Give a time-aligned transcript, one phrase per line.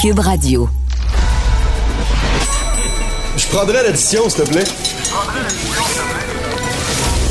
[0.00, 0.68] Cube Radio.
[3.36, 4.64] Je prendrais l'addition, s'il te plaît.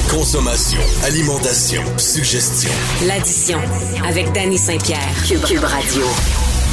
[0.09, 2.71] Consommation, alimentation, suggestion.
[3.07, 3.57] L'addition
[4.07, 4.99] avec Danny Saint-Pierre.
[5.27, 6.03] Cube, Cube Radio.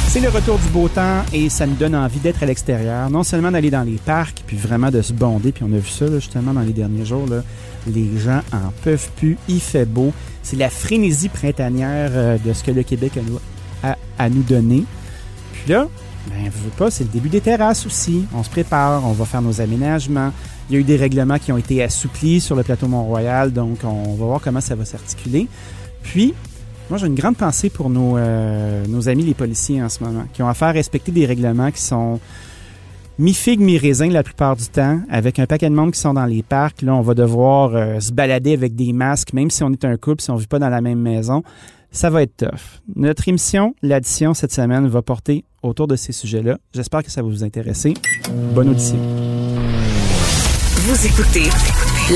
[0.09, 3.23] C'est le retour du beau temps et ça nous donne envie d'être à l'extérieur, non
[3.23, 6.05] seulement d'aller dans les parcs, puis vraiment de se bonder, puis on a vu ça
[6.05, 7.43] là, justement dans les derniers jours, là,
[7.87, 12.63] les gens en peuvent plus, il fait beau, c'est la frénésie printanière euh, de ce
[12.63, 13.39] que le Québec a, nous-
[13.83, 14.85] a à nous donner.
[15.67, 15.89] Puis là,
[16.29, 18.25] ben, veux pas, c'est le début des terrasses aussi.
[18.33, 20.31] On se prépare, on va faire nos aménagements.
[20.69, 23.79] Il y a eu des règlements qui ont été assouplis sur le plateau Mont-Royal, donc
[23.83, 25.49] on va voir comment ça va s'articuler.
[26.03, 26.33] Puis,
[26.89, 30.23] moi, j'ai une grande pensée pour nos, euh, nos amis les policiers en ce moment,
[30.31, 32.21] qui ont à faire respecter des règlements qui sont
[33.19, 36.43] mi-figue, mi-raisin la plupart du temps, avec un paquet de monde qui sont dans les
[36.43, 36.81] parcs.
[36.81, 39.97] Là, on va devoir euh, se balader avec des masques, même si on est un
[39.97, 41.43] couple, si on ne vit pas dans la même maison.
[41.91, 42.81] Ça va être tough.
[42.95, 46.57] Notre émission, l'addition, cette semaine, va porter autour de ces sujets-là.
[46.73, 47.93] J'espère que ça va vous intéresser.
[48.53, 48.97] Bonne audition.
[50.87, 51.49] Vous écoutez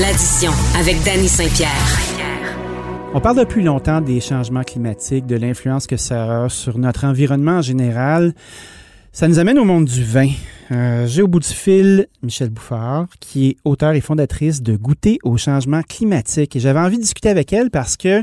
[0.00, 1.98] l'addition avec Danny Saint-Pierre.
[3.14, 7.58] On parle depuis longtemps des changements climatiques, de l'influence que ça a sur notre environnement
[7.58, 8.32] en général.
[9.12, 10.30] Ça nous amène au monde du vin.
[10.72, 15.18] Euh, J'ai au bout du fil Michel Bouffard, qui est auteure et fondatrice de Goûter
[15.22, 16.56] au changement climatique.
[16.56, 18.22] Et j'avais envie de discuter avec elle parce que,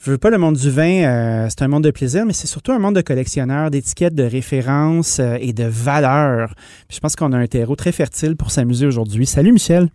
[0.00, 2.46] je veux pas, le monde du vin, euh, c'est un monde de plaisir, mais c'est
[2.46, 6.54] surtout un monde de collectionneurs, d'étiquettes, de références euh, et de valeurs.
[6.88, 9.24] Puis je pense qu'on a un terreau très fertile pour s'amuser aujourd'hui.
[9.24, 9.88] Salut Michel.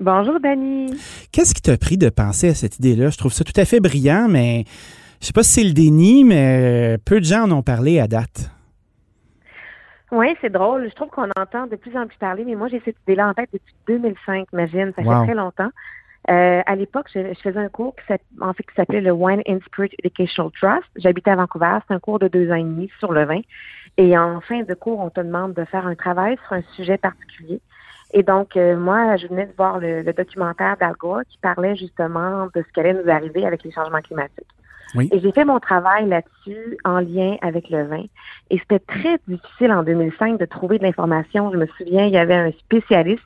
[0.00, 0.92] Bonjour, Dani.
[1.32, 3.10] Qu'est-ce qui t'a pris de penser à cette idée-là?
[3.10, 4.64] Je trouve ça tout à fait brillant, mais
[5.20, 8.06] je sais pas si c'est le déni, mais peu de gens en ont parlé à
[8.06, 8.50] date.
[10.10, 10.88] Oui, c'est drôle.
[10.88, 13.34] Je trouve qu'on entend de plus en plus parler, mais moi, j'ai cette idée-là en
[13.34, 14.92] tête depuis 2005, imagine.
[14.96, 15.20] Ça Wow.
[15.20, 15.70] fait très longtemps.
[16.30, 19.12] Euh, à l'époque, je, je faisais un cours qui, s'app- en fait, qui s'appelait le
[19.12, 20.84] Wine and Spirit Educational Trust.
[20.96, 21.78] J'habitais à Vancouver.
[21.86, 23.40] C'est un cours de deux ans et demi sur le vin.
[23.96, 26.98] Et en fin de cours, on te demande de faire un travail sur un sujet
[26.98, 27.60] particulier.
[28.12, 31.76] Et donc, euh, moi, je venais de voir le, le documentaire d'Al Gore qui parlait
[31.76, 34.46] justement de ce qui allait nous arriver avec les changements climatiques.
[34.94, 35.08] Oui.
[35.12, 38.04] Et j'ai fait mon travail là-dessus en lien avec le vin.
[38.50, 41.52] Et c'était très difficile en 2005 de trouver de l'information.
[41.52, 43.22] Je me souviens, il y avait un spécialiste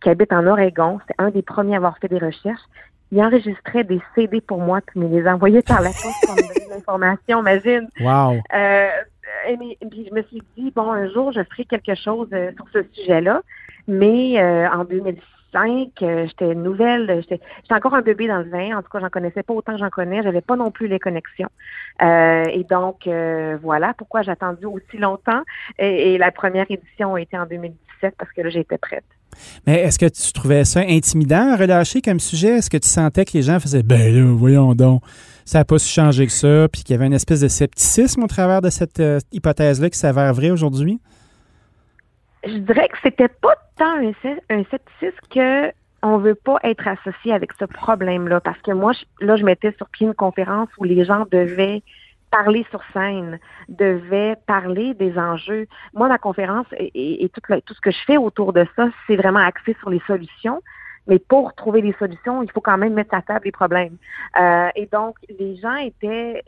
[0.00, 0.98] qui habite en Oregon.
[1.02, 2.62] C'était un des premiers à avoir fait des recherches.
[3.12, 6.42] Il enregistrait des CD pour moi puis me les envoyait par la poste pour me
[6.42, 7.88] donner de l'information, imagine.
[8.00, 8.40] Wow.
[8.54, 8.88] Euh,
[9.48, 9.56] et,
[9.88, 12.82] puis je me suis dit, bon, un jour, je ferai quelque chose euh, sur ce
[12.92, 13.42] sujet-là.
[13.86, 15.20] Mais euh, en 2006,
[15.56, 18.76] euh, j'étais nouvelle, euh, j'étais encore un bébé dans le vin.
[18.76, 20.22] En tout cas, j'en connaissais pas autant que j'en connais.
[20.22, 21.48] J'avais pas non plus les connexions.
[22.02, 23.08] Euh, et donc,
[23.62, 25.42] voilà pourquoi j'ai attendu aussi longtemps.
[25.78, 29.04] Et, la première édition a été en 2017 parce que là, j'étais prête.
[29.66, 32.58] Mais est-ce que tu trouvais ça intimidant, relâché comme sujet?
[32.58, 35.02] Est-ce que tu sentais que les gens faisaient, ben là, voyons donc,
[35.44, 38.22] ça n'a pas si changé que ça, puis qu'il y avait une espèce de scepticisme
[38.22, 41.00] au travers de cette hypothèse-là qui s'avère vraie aujourd'hui?
[42.46, 44.12] Je dirais que c'était pas tant un,
[44.50, 45.72] un scepticisme que
[46.18, 48.40] veut pas être associé avec ce problème-là.
[48.40, 51.82] Parce que moi, là, je mettais sur pied une conférence où les gens devaient
[52.30, 53.38] parler sur scène,
[53.68, 55.66] devaient parler des enjeux.
[55.94, 59.76] Moi, ma conférence et, tout ce que je fais autour de ça, c'est vraiment axé
[59.80, 60.60] sur les solutions.
[61.06, 63.96] Mais pour trouver des solutions, il faut quand même mettre à table les problèmes.
[64.40, 66.42] Euh, et donc, les gens étaient...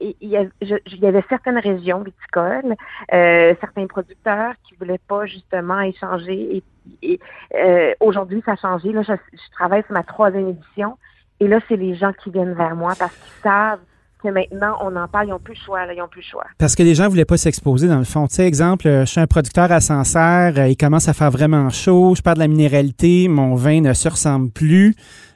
[0.00, 2.74] Il y, avait, certaines régions viticoles,
[3.12, 6.62] euh, certains producteurs qui voulaient pas justement échanger.
[7.02, 7.20] Et,
[7.54, 8.92] euh, aujourd'hui, ça a changé.
[8.92, 10.98] Là, je travaille sur ma troisième édition.
[11.40, 13.80] Et là, c'est les gens qui viennent vers moi parce qu'ils savent
[14.22, 15.26] que maintenant, on en parle.
[15.26, 15.84] Ils n'ont plus le choix.
[15.86, 16.44] Là, ils n'ont plus le choix.
[16.58, 18.26] Parce que les gens voulaient pas s'exposer dans le fond.
[18.26, 21.30] Tu sais, exemple, euh, je suis un producteur à Sancerre, euh, il commence à faire
[21.30, 24.94] vraiment chaud, je perds de la minéralité, mon vin ne se ressemble plus.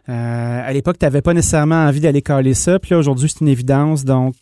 [0.08, 3.40] Euh, à l'époque, tu n'avais pas nécessairement envie d'aller caler ça, puis là, aujourd'hui, c'est
[3.40, 4.34] une évidence, donc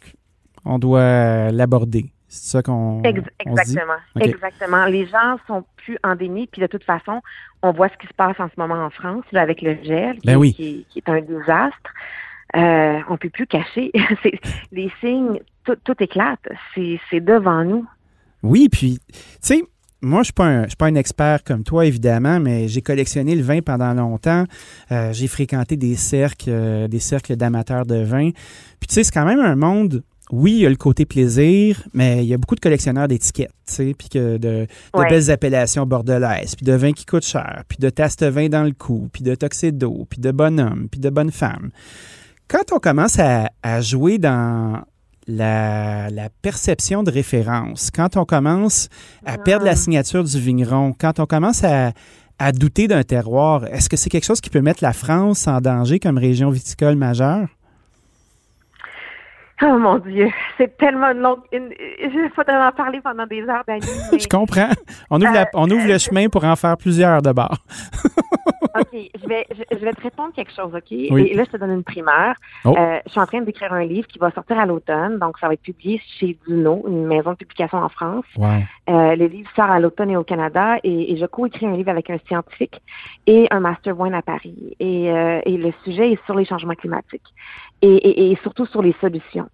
[0.65, 2.11] on doit l'aborder.
[2.29, 3.93] C'est ça qu'on Ex- on exactement.
[4.21, 4.85] Exactement.
[4.87, 6.49] Les gens sont plus en déni.
[6.49, 7.21] Puis de toute façon,
[7.63, 10.17] on voit ce qui se passe en ce moment en France là, avec le gel,
[10.19, 10.53] qui, Ben oui.
[10.53, 11.91] qui- qui est un désastre.
[12.57, 13.91] Euh, on peut plus cacher.
[14.23, 14.39] C'est-
[14.73, 16.41] les signes, tout, tout éclate.
[16.75, 17.87] C'est devant nous.
[18.43, 19.63] Oui, puis, tu sais,
[20.03, 23.61] moi, je ne suis pas un expert comme toi, évidemment, mais j'ai collectionné le vin
[23.63, 24.45] pendant longtemps.
[24.93, 28.31] Euh, j'ai fréquenté des cercles, euh, des cercles d'amateurs de vin.
[28.33, 30.03] Puis, tu sais, c'est quand même un monde.
[30.31, 33.53] Oui, il y a le côté plaisir, mais il y a beaucoup de collectionneurs d'étiquettes,
[33.67, 35.09] tu sais, puis que de, de Ouais.
[35.09, 38.73] belles appellations bordelaises, puis de vins qui coûtent cher, puis de tasse vin dans le
[38.73, 41.71] cou, puis de toxedo, puis de bonhomme, puis de bonne femme.
[42.55, 44.85] Quand on commence à, à jouer dans
[45.27, 48.89] la, la perception de référence, quand on commence
[49.27, 51.91] à perdre la signature du vigneron, quand on commence à,
[52.39, 55.61] à douter d'un terroir, est-ce que c'est quelque chose qui peut mettre la France en
[55.61, 57.49] danger comme région viticole majeure?
[59.63, 60.29] Oh mon Dieu,
[60.59, 61.39] c'est tellement long.
[61.53, 63.81] Il faudrait en parler pendant des heures d'années.
[64.19, 64.69] Je comprends.
[65.11, 67.57] On ouvre, Euh, on ouvre le chemin pour en faire plusieurs d'abord.
[68.77, 70.83] OK, je vais, je, je vais te répondre quelque chose, OK?
[70.91, 71.29] Oui.
[71.31, 72.35] Et là, je te donne une primeur.
[72.65, 72.75] Oh.
[72.77, 75.47] Euh, je suis en train d'écrire un livre qui va sortir à l'automne, donc ça
[75.47, 78.25] va être publié chez Duno, une maison de publication en France.
[78.37, 78.49] Wow.
[78.91, 81.91] Euh, le livre sort à l'automne et au Canada et, et je co-écris un livre
[81.91, 82.83] avec un scientifique
[83.29, 84.75] et un master one à Paris.
[84.81, 87.23] Et, euh, et le sujet est sur les changements climatiques
[87.85, 89.49] et, surtout sur les solutions.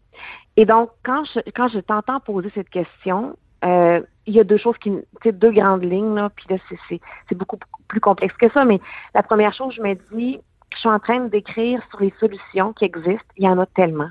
[0.57, 4.57] Et donc, quand je, quand je t'entends poser cette question, euh, il y a deux
[4.57, 6.57] choses qui, tu sais, deux grandes lignes, là, puis là,
[6.89, 8.81] c'est, beaucoup plus complexe que ça, mais
[9.15, 10.39] la première chose, je me dis,
[10.73, 13.25] je suis en train d'écrire sur les solutions qui existent.
[13.37, 14.11] Il y en a tellement.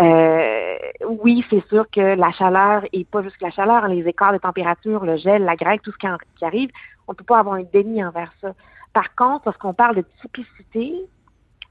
[0.00, 0.76] Euh,
[1.06, 4.38] oui, c'est sûr que la chaleur, et pas juste la chaleur, hein, les écarts de
[4.38, 6.70] température, le gel, la grêle, tout ce qui, arrive,
[7.06, 8.52] on peut pas avoir un déni envers ça.
[8.92, 10.94] Par contre, lorsqu'on parle de typicité,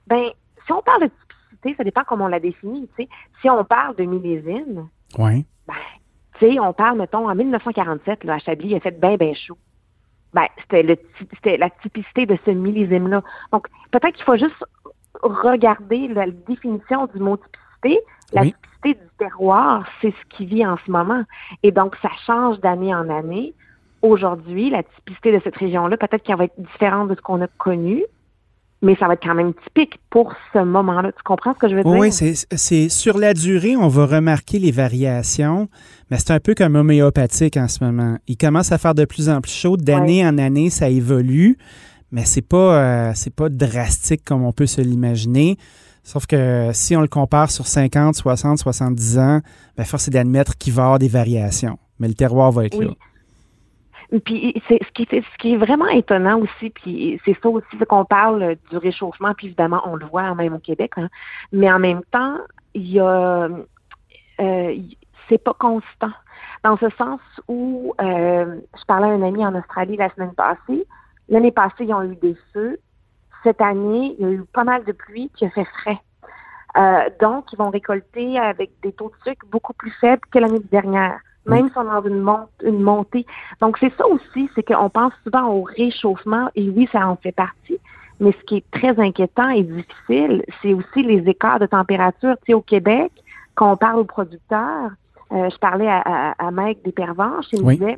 [0.07, 0.29] ben,
[0.65, 1.40] si on parle de typicité,
[1.77, 2.89] ça dépend comment on la définit.
[3.41, 4.87] Si on parle de millésime,
[5.17, 5.45] Oui.
[5.67, 5.73] ben,
[6.39, 9.33] tu sais, on parle, mettons, en 1947, là, à Chablis, il a fait bien, bien
[9.33, 9.57] chaud.
[10.33, 13.21] Ben, c'était la typicité de ce millésime-là.
[13.51, 14.63] Donc, peut-être qu'il faut juste
[15.21, 18.01] regarder la définition du mot typicité.
[18.33, 18.53] La Oui.
[18.53, 21.23] typicité du terroir, c'est ce qui vit en ce moment.
[21.63, 23.53] Et donc, ça change d'année en année.
[24.01, 27.47] Aujourd'hui, la typicité de cette région-là, peut-être qu'elle va être différente de ce qu'on a
[27.47, 28.03] connu,
[28.81, 31.11] mais ça va être quand même typique pour ce moment-là.
[31.11, 31.91] Tu comprends ce que je veux dire?
[31.91, 35.69] oui, c'est, sur la durée, on va remarquer les variations,
[36.09, 38.17] mais c'est un peu comme homéopathique en ce moment.
[38.27, 41.57] Il commence à faire de plus en plus chaud, d'année en année, ça évolue,
[42.11, 45.57] mais c'est pas euh, c'est pas drastique comme on peut se l'imaginer.
[46.03, 49.41] Sauf que si on le compare sur 50, 60, 70 ans,
[49.77, 51.77] ben force est d'admettre qu'il va y avoir des variations.
[51.99, 52.85] Mais le terroir va être Oui.
[52.85, 52.93] là.
[54.19, 58.03] Puis c'est ce qui ce qui est vraiment étonnant aussi, puis c'est ça aussi qu'on
[58.03, 61.07] parle du réchauffement, puis évidemment on le voit même au Québec, hein,
[61.53, 62.35] mais en même temps
[62.73, 63.47] il y a
[64.41, 64.77] euh,
[65.29, 66.11] c'est pas constant
[66.63, 70.85] dans ce sens où euh, je parlais à un ami en Australie la semaine passée.
[71.29, 72.79] L'année passée ils ont eu des feux.
[73.43, 75.99] Cette année il y a eu pas mal de pluie, il a fait frais.
[76.77, 80.59] Euh, donc ils vont récolter avec des taux de sucre beaucoup plus faibles que l'année
[80.59, 81.19] dernière.
[81.45, 83.25] Même si on est dans une, mont- une montée
[83.61, 87.31] donc, c'est ça aussi, c'est qu'on pense souvent au réchauffement, et oui, ça en fait
[87.31, 87.79] partie,
[88.19, 92.35] mais ce qui est très inquiétant et difficile, c'est aussi les écarts de température.
[92.41, 93.11] Tu sais, au Québec,
[93.55, 94.91] quand on parle aux producteurs,
[95.31, 97.77] euh, je parlais à, à, à Mike Despervenches, il me Oui.
[97.77, 97.97] disait,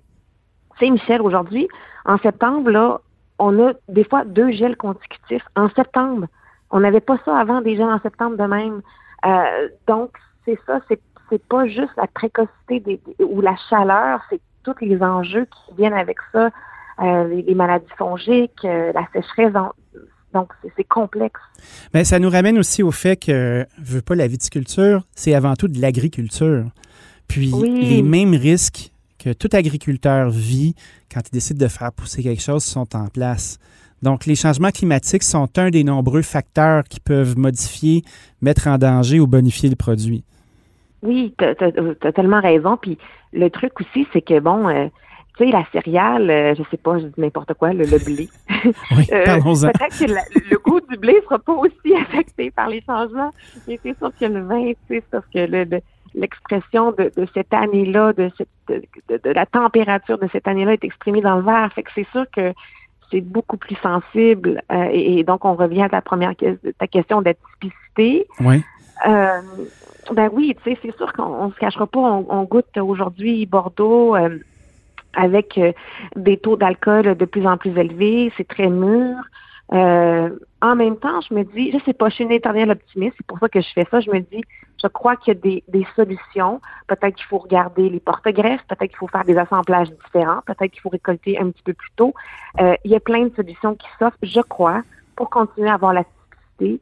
[0.78, 1.68] tu sais, Michel, aujourd'hui,
[2.06, 3.02] en septembre, là,
[3.40, 5.46] on a des fois deux gels consécutifs.
[5.56, 6.28] En septembre,
[6.72, 8.82] on n'avait pas ça avant, des gels en septembre de même.
[9.26, 10.12] Euh, donc,
[10.46, 11.00] c'est ça, c'est
[11.30, 15.94] c'est pas juste la précocité des, ou la chaleur, c'est tous les enjeux qui viennent
[15.94, 16.50] avec ça,
[17.02, 19.56] euh, les, les maladies fongiques, euh, la sécheresse.
[19.56, 19.72] en-
[20.34, 21.40] donc, c'est- complexe.
[21.94, 25.68] Mais ça nous ramène aussi au fait que, veux pas, la viticulture, c'est avant tout
[25.68, 26.66] de l'agriculture.
[27.28, 27.86] Puis Oui.
[27.86, 30.76] les mêmes risques que tout agriculteur vit
[31.14, 33.60] quand il décide de faire pousser quelque chose sont en place.
[34.02, 38.04] Donc, les changements climatiques sont un des nombreux facteurs qui peuvent modifier,
[38.42, 40.24] mettre en danger ou bonifier le produit.
[41.04, 42.78] Oui, tu as, tellement raison.
[42.78, 42.98] Puis
[43.34, 44.88] le truc aussi, c'est que, bon, euh,
[45.38, 48.30] tu sais, la céréale, euh, je sais pas, je dis n'importe quoi, le, le blé.
[48.92, 49.40] Oui, Euh.
[49.74, 53.32] Peut-être que la- le goût du blé sera pas aussi affecté par les changements.
[53.68, 55.82] Mais c'est sûr que le vin, tu sais, parce que le- le-
[56.16, 58.30] l'expression de, de cette année-là, de,
[58.70, 61.72] de, de- la température de cette année-là est exprimée dans le verre.
[61.74, 62.54] Fait que c'est sûr que
[63.12, 64.62] c'est beaucoup plus sensible.
[64.72, 66.34] Euh, et, et donc, on revient à ta première
[66.80, 68.28] ta question de typicité.
[68.40, 68.64] Oui.
[69.08, 69.42] Euh,
[70.12, 72.00] ben oui, tu sais, c'est sûr qu'on on se cachera pas.
[72.00, 74.40] On, on goûte aujourd'hui Bordeaux euh,
[75.16, 75.72] avec euh,
[76.16, 78.32] des taux d'alcool de plus en plus élevés.
[78.38, 79.16] C'est très mûr.
[79.72, 80.30] Euh,
[80.62, 83.16] en même temps, je me dis, je sais pas, je suis une éternelle optimiste.
[83.18, 84.00] C'est pour ça que je fais ça.
[84.02, 84.44] Je me dis,
[84.82, 86.62] je crois qu'il y a des, des solutions.
[86.88, 88.64] Peut-être qu'il faut regarder les porte-greffes.
[88.68, 90.42] Peut-être qu'il faut faire des assemblages différents.
[90.46, 92.14] Peut-être qu'il faut récolter un petit peu plus tôt.
[92.60, 94.84] Euh, il y a plein de solutions qui s'offrent, je crois,
[95.16, 96.04] pour continuer à avoir la
[96.64, 96.80] et,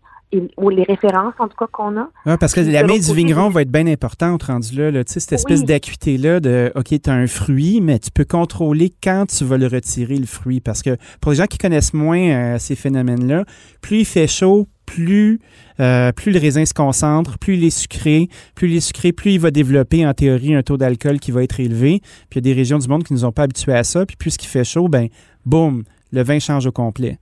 [0.57, 2.09] ou les références, en tout cas, qu'on a.
[2.25, 4.91] Ouais, parce que la main du vigneron va être bien importante rendu là.
[4.91, 5.03] là.
[5.03, 5.65] Tu sais, cette espèce Oui.
[5.65, 9.67] d'acuité-là de OK, tu as un fruit, mais tu peux contrôler quand tu vas le
[9.67, 10.61] retirer, le fruit.
[10.61, 13.43] Parce que pour les gens qui connaissent moins euh, ces phénomènes-là,
[13.81, 15.39] plus il fait chaud, plus,
[15.79, 19.31] euh, plus le raisin se concentre, plus il est sucré, plus il est sucré, plus
[19.33, 22.01] il va développer en théorie un taux d'alcool qui va être élevé.
[22.29, 23.83] Puis il y a des régions du monde qui ne nous ont pas habitués à
[23.83, 24.05] ça.
[24.05, 25.07] Puis plus il fait chaud, ben
[25.45, 27.17] boum, le vin change au complet.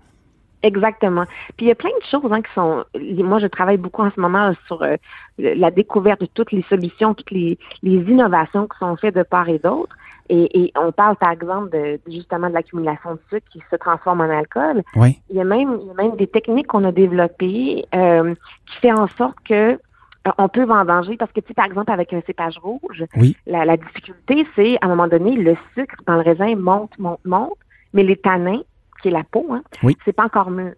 [0.62, 1.24] Exactement.
[1.56, 2.84] Puis il y a plein de choses hein, qui sont.
[3.24, 4.98] Moi, je travaille beaucoup en ce moment sur euh,
[5.38, 9.48] la découverte de toutes les solutions, toutes les, les innovations qui sont faites de part
[9.48, 9.96] et d'autre.
[10.32, 14.22] Et, et on parle, par exemple, de, justement de l'accumulation de sucre qui se transforme
[14.22, 14.84] en alcool.
[14.96, 15.20] Oui.
[15.30, 18.36] Il y a même, il y a même des techniques qu'on a développées euh,
[18.68, 21.92] qui fait en sorte que euh, on peut vendanger parce que, tu sais, par exemple,
[21.92, 23.38] avec un cépage rouge, Oui.
[23.48, 27.22] la, la difficulté, c'est à un moment donné, le sucre dans le raisin monte, monte,
[27.26, 27.58] monte,
[27.94, 28.62] mais les tanins,
[29.02, 29.98] qui est la peau, hein, Oui.
[30.06, 30.72] c'est pas encore mûr.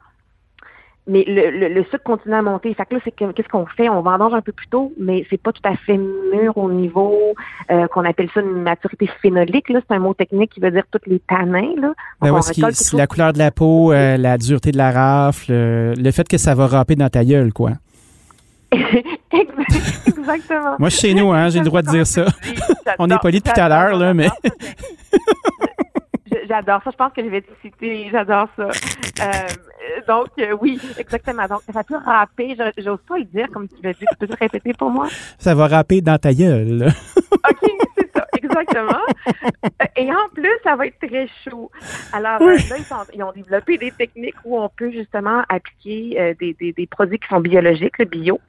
[1.08, 2.72] Mais le, le, le sucre continue à monter.
[2.76, 3.90] Fait que là, c'est que qu'est-ce qu'on fait?
[3.90, 7.18] On vendange un peu plus tôt, mais c'est pas tout à fait mûr au niveau
[7.72, 9.66] euh, qu'on appelle ça une maturité phénolique.
[9.68, 11.74] C'est un mot technique qui veut dire tous les tanins.
[11.78, 11.94] Là.
[12.22, 12.62] Ben ouais, qui-
[12.96, 16.38] la couleur de la peau, euh, la dureté de la rafle, euh, le fait que
[16.38, 17.72] ça va râper dans ta gueule, quoi.
[18.72, 19.08] Exact-
[20.08, 20.76] Exactement.
[20.78, 22.26] Moi, chez nous, hein, j'ai le droit de dire ça.
[23.00, 24.30] On est poli depuis tout à l'heure, là, mais-
[26.52, 26.92] J'adore ça.
[26.92, 28.10] Je pense que je vais te citer.
[28.12, 28.68] J'adore ça.
[29.22, 31.46] Euh, donc, euh, oui, exactement.
[31.48, 32.56] Donc, ça peut râper.
[32.58, 34.00] Je- J'ose pas le dire comme tu l'as dit.
[34.10, 35.08] Tu peux te répéter pour moi?
[35.38, 36.88] Ça va râper dans ta gueule.
[37.32, 39.02] OK, c'est ça, exactement.
[39.28, 41.70] Euh, Et en plus, ça va être très chaud.
[42.14, 46.34] Alors, là, ils, sont- ils ont développé des techniques où on peut justement appliquer euh,
[46.40, 48.40] des, des, des produits qui sont biologiques, le bio,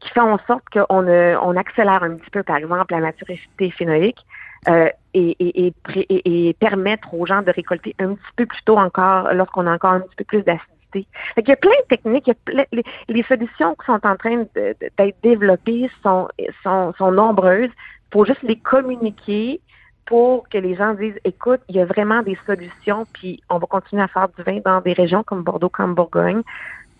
[0.00, 4.24] qui font en sorte qu'on on accélère un petit peu, par exemple, la maturité phénolique
[4.68, 9.74] euh, et, permettre aux gens de récolter un petit peu plus tôt encore, lorsqu'on a
[9.74, 11.06] encore un petit peu plus d'acidité.
[11.36, 14.16] Qu'il y a plein de techniques, il y a plein- les, solutions qui sont en
[14.16, 16.28] train d'être développées sont,
[16.62, 17.70] sont, nombreuses
[18.12, 19.60] faut juste les communiquer
[20.04, 23.66] pour que les gens disent, écoute, il y a vraiment des solutions, puis on va
[23.66, 26.42] continuer à faire du vin dans des régions comme Bordeaux, comme Bourgogne.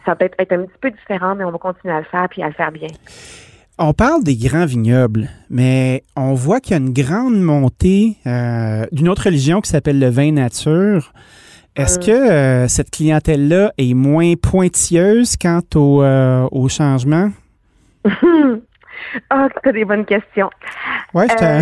[0.07, 2.29] Ça peut être, être un petit peu différent, mais on va continuer à le faire,
[2.31, 2.89] puis à le faire bien.
[3.79, 8.85] On parle des grands vignobles, mais on voit qu'il y a une grande montée euh,
[8.93, 11.13] d'une autre religion qui s'appelle le vin nature.
[11.75, 12.03] Est-ce Mm.
[12.03, 17.31] que euh, cette clientèle-là est moins pointilleuse quant au, euh, au changement?
[19.31, 20.49] Ah, tu as des bonnes questions.
[21.13, 21.61] Ouais, je Euh,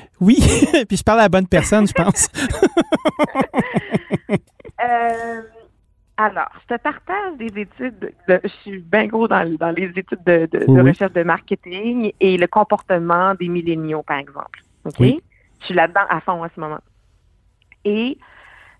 [0.20, 0.36] oui,
[0.88, 2.28] puis je parle à la bonne personne, je pense.
[4.30, 5.40] Euh,
[6.16, 8.12] alors, je te partage des études.
[8.28, 12.12] de- je suis bien gros dans, dans les études de, de- Oui, recherche de marketing
[12.20, 14.60] et le comportement des milléniaux, par exemple.
[14.84, 14.94] OK?
[15.00, 15.20] Oui.
[15.60, 16.78] Je suis là-dedans à fond en ce moment.
[17.84, 18.16] Et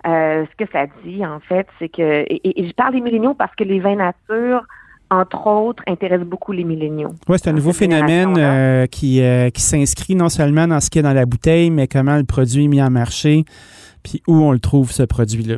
[0.07, 2.25] euh, ce que ça dit, en fait, c'est que.
[2.29, 4.65] Et, je parle des milléniaux parce que les vins nature,
[5.11, 7.15] entre autres, intéressent beaucoup les milléniaux.
[7.29, 11.03] Oui, c'est un nouveau phénomène euh, qui, euh, qui s'inscrit non seulement dans ce qu'il
[11.03, 13.45] y a dans la bouteille, mais comment le produit est mis en marché,
[14.05, 15.57] puis où on le trouve, ce produit-là?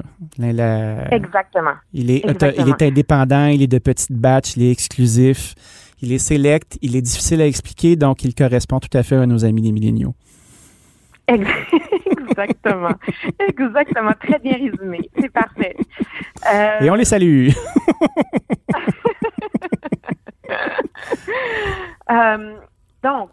[1.11, 1.73] Exactement.
[1.93, 5.55] il, est il indépendant, il est de petites batch, il est exclusif,
[6.01, 9.27] il est select, il est difficile à expliquer, donc il correspond tout à fait à
[9.27, 10.15] nos amis les milléniaux.
[11.29, 11.51] Ex-
[12.21, 12.93] Exactement.
[13.49, 14.13] Exactement.
[14.21, 15.11] Très bien résumé.
[15.19, 15.75] C'est parfait.
[16.53, 17.49] Euh, Et on les salue.
[22.09, 22.55] Euh,
[23.03, 23.31] donc,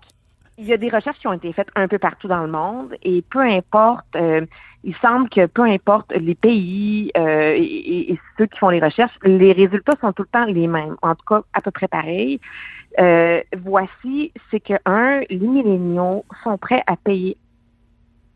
[0.58, 2.96] il y a des recherches qui ont été faites un peu partout dans le monde
[3.02, 4.46] et peu importe, euh,
[4.84, 9.52] il semble que peu importe les pays euh, et, ceux qui font les recherches, les
[9.54, 12.40] résultats sont tout le temps les mêmes, en tout cas à peu près pareils.
[13.00, 17.38] Euh, voici, c'est que un, les milléniaux sont prêts à payer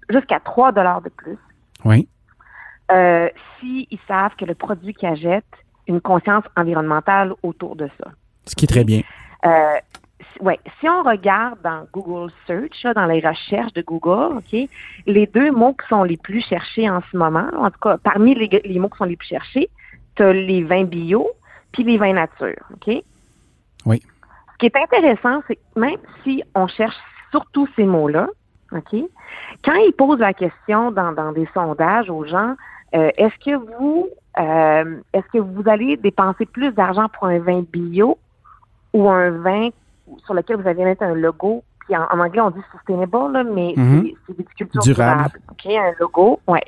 [0.10, 1.38] jusqu'à 3 dollars de plus
[1.86, 2.08] Oui.
[2.92, 5.44] euh, s'ils savent que le produit qu'ils achètent
[5.88, 8.12] une conscience environnementale autour de ça.
[8.46, 9.02] Ce qui est très bien.
[9.46, 9.78] Euh,
[10.42, 14.70] ouais, si on regarde dans Google Search, dans les recherches de Google, ok,
[15.06, 18.36] les deux mots qui sont les plus cherchés en ce moment, en tout cas parmi
[18.36, 19.70] les, les mots qui sont les plus cherchés,
[20.16, 21.28] tu as les vins bio
[21.72, 23.04] puis les vins nature, ok?
[23.86, 24.02] Oui.
[24.54, 26.96] Ce qui est intéressant, c'est que même si on cherche
[27.32, 28.28] surtout ces mots-là,
[28.72, 28.96] ok,
[29.64, 32.56] quand ils posent la question dans, dans des sondages aux gens,
[32.96, 37.64] euh, est-ce que vous euh, est-ce que vous allez dépenser plus d'argent pour un vin
[37.72, 38.18] bio
[38.94, 39.70] ou un vin
[40.26, 43.44] sur lequel vous allez mettre un logo, puis en, en anglais on dit sustainable, là,
[43.44, 44.04] mais Mhm.
[44.04, 45.24] c'est- c'est viticulture Durable.
[45.24, 45.40] durable.
[45.52, 46.64] OK, un logo, ouais.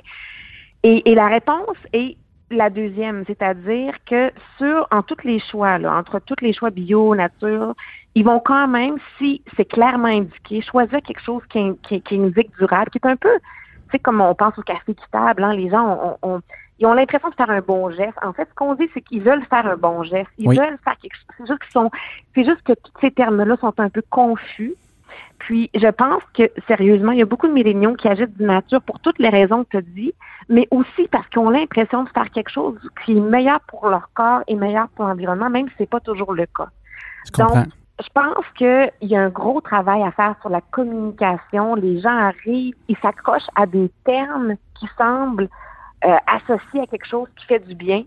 [0.83, 2.15] Et, et la réponse est
[2.51, 7.13] la deuxième, c'est-à-dire que sur en tous les choix, là, entre tous les choix bio,
[7.15, 7.75] nature,
[8.15, 12.49] ils vont quand même, si c'est clairement indiqué, choisir quelque chose qui, qui, qui indique
[12.57, 15.69] durable, qui est un peu, tu sais, comme on pense au café équitable, hein, les
[15.69, 16.41] gens ont, ont-
[16.79, 18.17] ils ont l'impression de faire un bon geste.
[18.23, 20.29] En fait, ce qu'on dit, c'est qu'ils veulent faire un bon geste.
[20.37, 20.57] Ils Oui.
[20.57, 21.25] veulent faire quelque chose.
[21.37, 21.91] C'est juste qu'ils sont,
[22.33, 24.75] c'est juste que tous ces termes-là sont un peu confus.
[25.39, 28.81] Puis, je pense que, sérieusement, il y a beaucoup de milléniaux qui agissent du nature
[28.81, 30.13] pour toutes les raisons que tu as dit,
[30.47, 34.09] mais aussi parce qu'ils ont l'impression de faire quelque chose qui est meilleur pour leur
[34.13, 36.67] corps et meilleur pour l'environnement, même si c'est pas toujours le cas.
[37.25, 37.43] Je.
[37.43, 37.67] Donc,
[38.01, 41.75] je pense qu'il y a un gros travail à faire sur la communication.
[41.75, 45.49] Les gens arrivent, ils s'accrochent à des termes qui semblent
[46.05, 48.03] euh, associés à quelque chose qui fait du bien.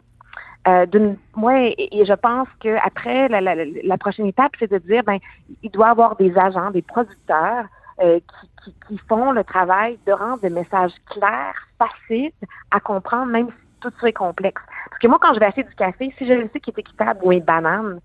[0.69, 0.87] Euh,
[1.35, 5.19] moi, et, je pense que après la, la, la prochaine étape, c'est de dire, ben,
[5.63, 7.67] il doit y avoir des agents, des producteurs
[8.01, 12.31] euh, qui, qui, qui font le travail de rendre le message clair, facile
[12.71, 14.63] à comprendre, même si tout ça est complexe.
[14.89, 16.81] Parce que moi, quand je vais acheter du café, si je le sais qu'il est
[16.81, 18.01] équitable ou une banane,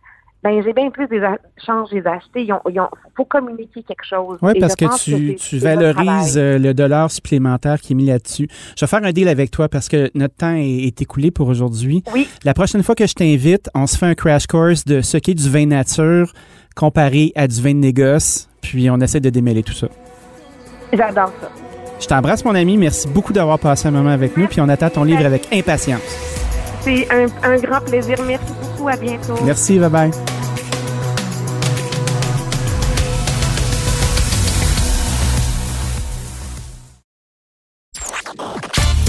[0.47, 1.21] ben j'ai bien plus des
[1.65, 2.47] chances de les acheter.
[2.47, 2.81] Il
[3.15, 4.37] faut communiquer quelque chose.
[4.41, 8.47] Oui, parce que tu, tu valorises euh, le dollar supplémentaire qui est mis là-dessus.
[8.77, 12.03] Je vais faire un deal avec toi parce que notre temps est, écoulé pour aujourd'hui.
[12.13, 12.27] Oui.
[12.45, 15.33] La prochaine fois que je t'invite, on se fait un crash course de ce qu'est
[15.33, 16.31] du vin nature
[16.75, 19.87] comparé à du vin de négoce, puis on essaie de démêler tout ça.
[20.93, 21.49] J'adore ça.
[21.99, 22.77] Je t'embrasse, mon ami.
[22.77, 26.01] Merci beaucoup d'avoir passé un moment avec nous, puis on attend ton livre avec impatience.
[26.81, 28.17] C'est un, un grand plaisir.
[28.25, 28.87] Merci beaucoup.
[28.87, 29.35] À bientôt.
[29.43, 29.77] Merci.
[29.79, 30.36] Bye-bye.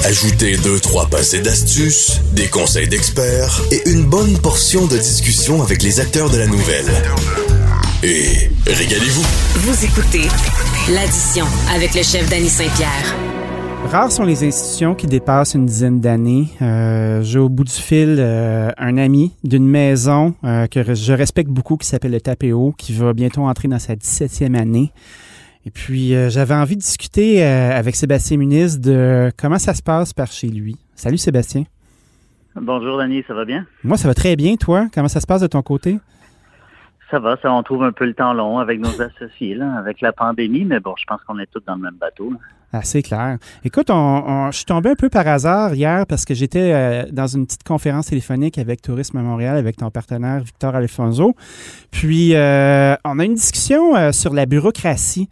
[0.04, 5.82] Ajoutez deux, trois passés d'astuces, des conseils d'experts et une bonne portion de discussion avec
[5.82, 6.86] les acteurs de la nouvelle.
[8.02, 9.24] Et régalez-vous.
[9.56, 10.28] Vous écoutez
[10.94, 13.16] l'addition avec le chef Danny Saint-Pierre.
[13.90, 16.48] Rares sont les institutions qui dépassent une dizaine d'années.
[16.62, 21.50] Euh, J'ai au bout du fil euh, un ami d'une maison euh, que je respecte
[21.50, 24.92] beaucoup qui s'appelle le Tapéo, qui va bientôt entrer dans sa 17e année.
[25.66, 29.82] Et puis, euh, j'avais envie de discuter euh, avec Sébastien Muniz de comment ça se
[29.82, 30.76] passe par chez lui.
[30.94, 31.64] Salut Sébastien.
[32.54, 33.66] Bonjour Dani, ça va bien?
[33.84, 34.56] Moi, ça va très bien.
[34.56, 35.98] Toi, comment ça se passe de ton côté?
[37.10, 40.00] Ça va, ça, on trouve un peu le temps long avec nos associés, là, avec
[40.00, 42.32] la pandémie, mais bon, je pense qu'on est tous dans le même bateau.
[42.72, 43.38] Assez clair.
[43.64, 47.26] Écoute, on, je suis tombé un peu par hasard hier parce que j'étais euh, dans
[47.26, 51.34] une petite conférence téléphonique avec Tourisme Montréal, avec ton partenaire Victor Alfonso.
[51.90, 55.28] Puis, euh, on a une discussion euh, sur la bureaucratie.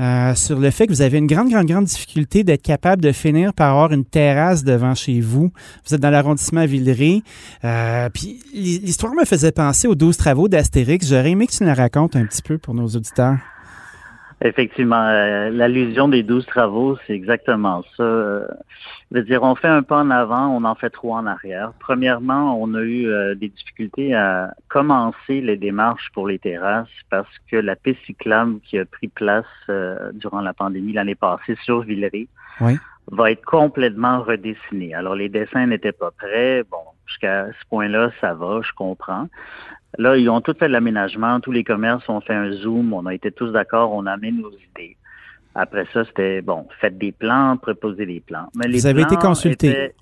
[0.00, 3.12] Euh, sur le fait que vous avez une grande, grande, grande difficulté d'être capable de
[3.12, 5.52] finir par avoir une terrasse devant chez vous.
[5.86, 7.22] Vous êtes dans l'arrondissement Villeray.
[7.64, 11.06] Euh, puis l'histoire me faisait penser aux 12 travaux d'Astérix.
[11.06, 13.36] J'aurais aimé que tu nous la racontes un petit peu pour nos auditeurs.
[14.44, 18.02] Effectivement, euh, l'allusion des douze travaux, c'est exactement ça.
[18.02, 18.46] Euh,
[19.10, 21.72] je veux dire, on fait un pas en avant, on en fait trois en arrière.
[21.78, 27.28] Premièrement, on a eu euh, des difficultés à commencer les démarches pour les terrasses parce
[27.50, 29.44] que la piste cyclable qui a pris place
[30.14, 32.26] durant la pandémie l'année passée sur Villeray
[33.10, 34.94] va être complètement redessinée.
[34.94, 36.64] Alors, les dessins n'étaient pas prêts.
[36.70, 39.28] Bon, jusqu'à ce point-là, ça va, je comprends.
[39.98, 43.14] Là, ils ont tout fait l'aménagement, tous les commerces ont fait un zoom, on a
[43.14, 44.96] été tous d'accord, on a amené nos idées.
[45.54, 48.48] Après ça, c'était, bon, faites des plans, proposez des plans.
[48.56, 49.92] Mais les Vous avez été consulté?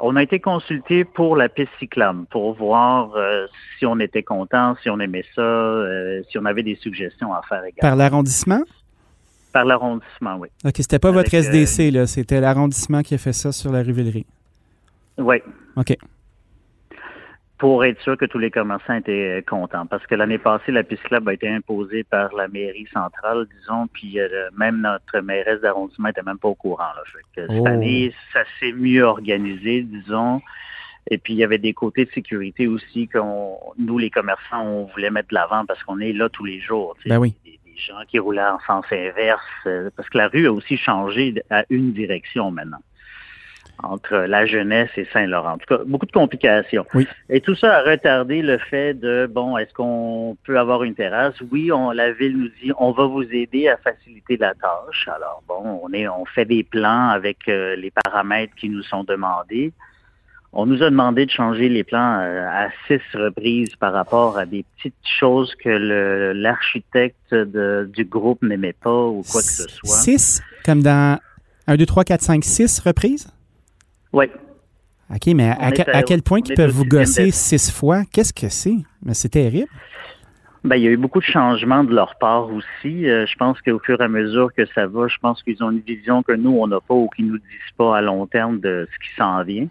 [0.00, 3.46] on a été consulté pour la piste cyclable, pour voir euh,
[3.78, 7.42] si on était content, si on aimait ça, euh, si on avait des suggestions à
[7.42, 7.80] faire également.
[7.80, 8.62] Par l'arrondissement?
[9.52, 10.48] Par l'arrondissement, oui.
[10.64, 13.92] OK, c'était pas votre SDC, là, c'était l'arrondissement qui a fait ça sur la rue
[13.92, 14.26] Villeray.
[15.18, 15.36] Oui.
[15.76, 15.96] OK
[17.64, 19.86] pour être sûr que tous les commerçants étaient contents.
[19.86, 23.86] Parce que l'année passée, la piste club a été imposée par la mairie centrale, disons,
[23.86, 26.92] puis euh, même notre mairesse d'arrondissement n'était même pas au courant.
[26.94, 27.02] Là.
[27.34, 27.66] Cette oh.
[27.66, 30.42] année, ça s'est mieux organisé, disons.
[31.10, 33.16] Et puis, il y avait des côtés de sécurité aussi que
[33.78, 36.94] nous, les commerçants, on voulait mettre de l'avant parce qu'on est là tous les jours.
[37.06, 37.34] Ben oui.
[37.46, 39.40] Des, des, gens qui roulaient en sens inverse.
[39.64, 42.82] Euh, parce que la rue a aussi changé à une direction maintenant
[43.82, 45.52] entre la jeunesse et Saint-Laurent.
[45.52, 46.86] En tout cas, beaucoup de complications.
[46.94, 47.06] Oui.
[47.28, 51.34] Et tout ça a retardé le fait de, bon, est-ce qu'on peut avoir une terrasse?
[51.50, 55.08] Oui, on, la ville nous dit, on va vous aider à faciliter la tâche.
[55.08, 59.04] Alors, bon, on, est, on fait des plans avec euh, les paramètres qui nous sont
[59.04, 59.72] demandés.
[60.56, 64.46] On nous a demandé de changer les plans euh, à six reprises par rapport à
[64.46, 69.96] des petites choses que l'architecte du groupe n'aimait pas ou quoi que ce soit.
[69.96, 70.42] Six?
[70.64, 71.18] Comme dans
[71.66, 73.28] 1, 2, 3, 4, 5, 6 reprises?
[74.14, 74.26] Oui.
[75.10, 78.02] OK, mais à, quel point ils peuvent vous gosser six fois?
[78.10, 78.76] Qu'est-ce que c'est?
[79.02, 79.68] Mais c'est terrible.
[80.62, 83.06] Ben, il y a eu beaucoup de changements de leur part aussi.
[83.06, 85.70] Euh, je pense qu'au fur et à mesure que ça va, je pense qu'ils ont
[85.70, 88.60] une vision que nous, on n'a pas ou qu'ils nous disent pas à long terme
[88.60, 89.66] de ce qui s'en vient.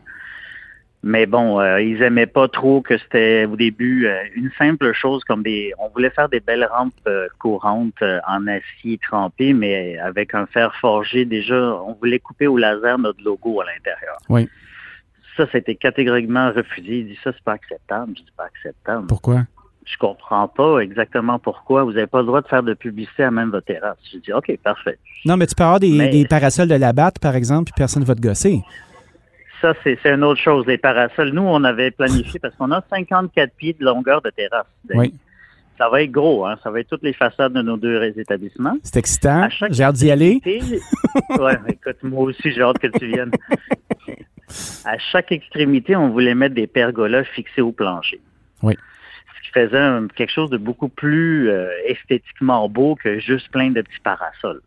[1.05, 5.21] Mais bon, euh, ils aimaient pas trop que c'était au début euh, une simple chose
[5.25, 5.73] comme des.
[5.77, 11.25] On voulait faire des belles rampes courantes en acier trempé, mais avec un fer forgé.
[11.25, 14.17] Déjà, on voulait couper au laser notre logo à l'intérieur.
[14.29, 14.47] Oui.
[15.35, 16.99] Ça, c'était catégoriquement refusé.
[16.99, 18.13] Il dit ça, c'est pas acceptable.
[18.15, 19.07] Je dis pas acceptable.
[19.07, 19.41] Pourquoi?
[19.85, 21.83] Je comprends pas exactement pourquoi.
[21.83, 23.97] Vous n'avez pas le droit de faire de publicité à même votre terrasse.
[24.13, 24.97] Je dis OK, parfait.
[25.25, 28.03] Non, mais tu peux avoir des, des parasols de la batte, par exemple, puis personne
[28.03, 28.61] ne va te gosser
[29.63, 31.29] ça, c'est une autre chose, les parasols.
[31.29, 34.67] Nous, on avait planifié parce qu'on a 54 pieds de longueur de terrasse.
[34.93, 35.13] Oui.
[35.77, 36.57] Ça va être gros, hein?
[36.61, 38.75] Ça va être toutes les façades de nos deux établissements.
[38.83, 39.47] C'est excitant.
[39.69, 40.41] J'ai hâte d'y aller.
[40.45, 43.31] ouais, écoute, moi aussi, j'ai hâte que tu viennes.
[44.85, 48.19] à chaque extrémité, on voulait mettre des pergolas fixés au plancher.
[48.61, 48.77] Oui.
[49.37, 53.81] Ce qui faisait quelque chose de beaucoup plus euh, esthétiquement beau que juste plein de
[53.81, 54.61] petits parasols.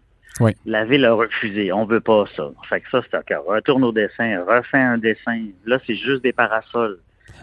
[0.64, 1.72] La ville a refusé.
[1.72, 2.50] On veut pas ça.
[2.68, 3.32] Fait que ça, c'est OK.
[3.46, 5.46] Retourne au dessin, refait un dessin.
[5.64, 6.98] Là, c'est juste des parasols.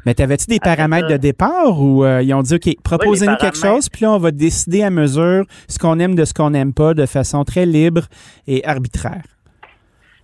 [0.05, 3.89] Mais t'avais-tu des paramètres de départ ou euh, ils ont dit, OK, proposez-nous quelque chose,
[3.89, 6.93] puis là, on va décider à mesure ce qu'on aime de ce qu'on n'aime pas
[6.93, 8.03] de façon très libre
[8.47, 9.23] et arbitraire?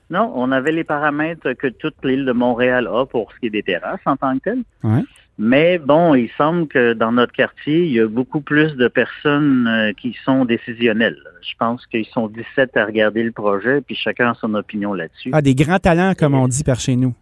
[0.09, 3.51] Non, on avait les paramètres que toute l'île de Montréal a pour ce qui est
[3.51, 4.63] des terrasses en tant que telles.
[4.83, 5.03] Ouais.
[5.41, 9.67] Mais bon, il semble que dans notre quartier, il y a beaucoup plus de personnes
[9.67, 11.17] euh, qui sont décisionnelles.
[11.41, 15.29] Je pense qu'ils sont 17 à regarder le projet, puis chacun a son opinion là-dessus.
[15.31, 17.15] Ah, des grands talents, comme on dit par chez nous.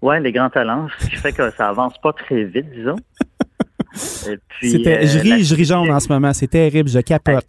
[0.00, 2.96] Ouais, les grands talents, ce qui fait que ça avance pas très vite, disons.
[4.28, 6.32] Et puis, C'était, je ris, je ris jaune en ce moment.
[6.32, 7.44] C'est terrible, je capote.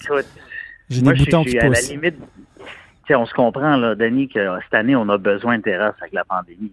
[0.89, 1.91] J'ai des boutons qui poussent.
[1.91, 2.17] À la limite,
[3.11, 6.23] on se comprend, là, Denis, que cette année, on a besoin de terrasse avec la
[6.23, 6.71] pandémie.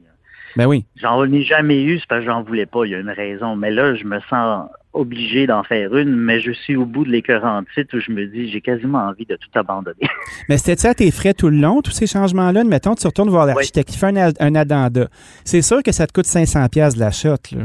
[0.56, 0.84] Ben oui.
[0.96, 3.56] J'en ai jamais eu, c'est parce que j'en voulais pas, il y a une raison.
[3.56, 7.10] Mais là, je me sens obligé d'en faire une, mais je suis au bout de
[7.10, 10.08] l'écœurant titre où je me dis, j'ai quasiment envie de tout abandonner.
[10.48, 12.64] mais c'était ça tes frais tout le long, tous ces changements-là?
[12.64, 15.08] Mettons, tu retournes voir l'architecte, qui fait un, un, addenda.
[15.44, 17.64] C'est sûr que ça te coûte 500 pièces de l'achat, là.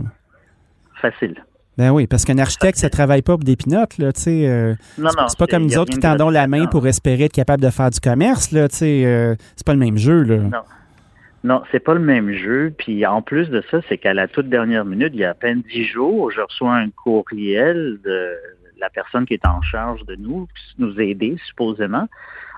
[1.02, 1.36] Facile.
[1.78, 4.48] Ben oui, parce qu'un architecte, ça travaille pas pour des pinottes, là, tu sais.
[4.48, 5.28] Euh, non, non.
[5.28, 7.89] C'est pas comme nous autres qui tendons la main pour espérer être capable de faire
[7.89, 9.04] du commerce, là, tu sais.
[9.06, 10.38] Euh, c'est pas le même jeu, là.
[10.38, 10.62] Non.
[11.43, 12.73] Non, c'est pas le même jeu.
[12.77, 15.34] Puis en plus de ça, c'est qu'à la toute dernière minute, il y a à
[15.34, 18.34] peine dix jours, je reçois un courriel de
[18.79, 22.08] la personne qui est en charge de nous, nous aider supposément,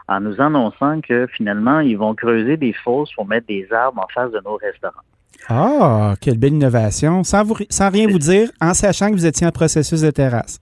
[0.08, 4.08] en nous annonçant que finalement, ils vont creuser des fosses pour mettre des arbres en
[4.14, 5.02] face de nos restaurants.
[5.50, 7.24] Ah, quelle belle innovation.
[7.24, 10.60] Sans, vous, sans rien vous dire, en sachant que vous étiez en processus de terrasse.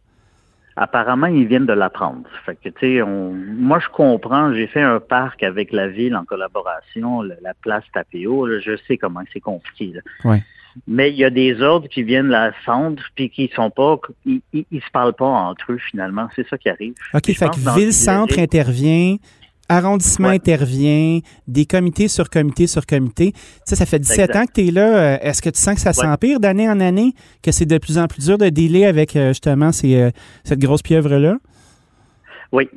[0.76, 2.24] Apparemment, ils viennent de l'apprendre.
[2.46, 4.54] Fait que, tu sais, moi, je comprends.
[4.54, 8.48] J'ai fait un parc avec la ville en collaboration, la place Tapéo.
[8.60, 9.94] je sais comment c'est compliqué.
[10.88, 14.00] Mais il y a des ordres qui viennent de la centre puis qui sont pas,
[14.26, 16.28] ils, ils, se parlent pas entre eux finalement.
[16.36, 16.96] C'est ça qui arrive.
[17.14, 19.18] Ok, fait que ville centre intervient,
[19.70, 23.34] arrondissement intervient, des comités sur comités sur comités.
[23.66, 24.98] Ça, ça fait 17 ans que tu es là.
[24.98, 27.98] Euh, est-ce que tu sens que ça s'empire d'année en année, que c'est de plus
[27.98, 30.12] en plus dur de dealer avec euh, justement euh,
[30.44, 31.38] cette grosse pieuvre-là?
[32.52, 32.70] Oui.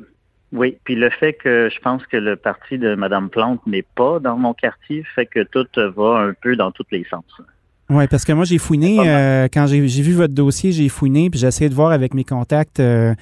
[0.53, 4.19] Oui, puis le fait que je pense que le parti de Mme Plante n'est pas
[4.19, 7.25] dans mon quartier fait que tout va un peu dans tous les sens.
[7.89, 8.97] Oui, parce que moi, j'ai fouiné,
[9.53, 12.79] quand j'ai vu votre dossier, j'ai fouiné, puis j'ai essayé de voir avec mes contacts
[12.79, 13.13] euh,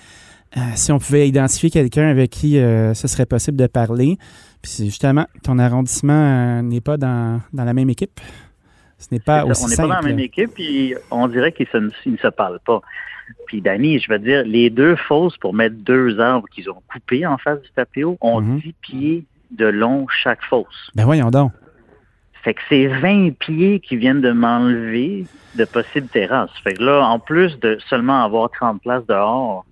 [0.76, 4.18] si on pouvait identifier quelqu'un avec qui euh, ce serait possible de parler.
[4.62, 8.20] Puis justement, ton arrondissement euh, n'est pas dans, la même équipe.
[8.98, 11.68] Ce n'est pas aussi On n'est pas dans la même équipe, puis on dirait qu'ils
[11.74, 12.82] ne se, parlent pas.
[13.48, 17.26] Puis Danny, je veux dire, les deux fosses pour mettre deux arbres qu'ils ont coupés
[17.26, 18.74] en face du tapéo ont 10 mhm.
[18.82, 20.92] pieds de long chaque fosse.
[20.96, 21.52] Ben voyons donc.
[22.44, 26.52] Fait que c'est 20 pieds qui viennent de m'enlever de possibles terrasses.
[26.64, 29.66] Fait que là, en plus de seulement avoir 30 places dehors,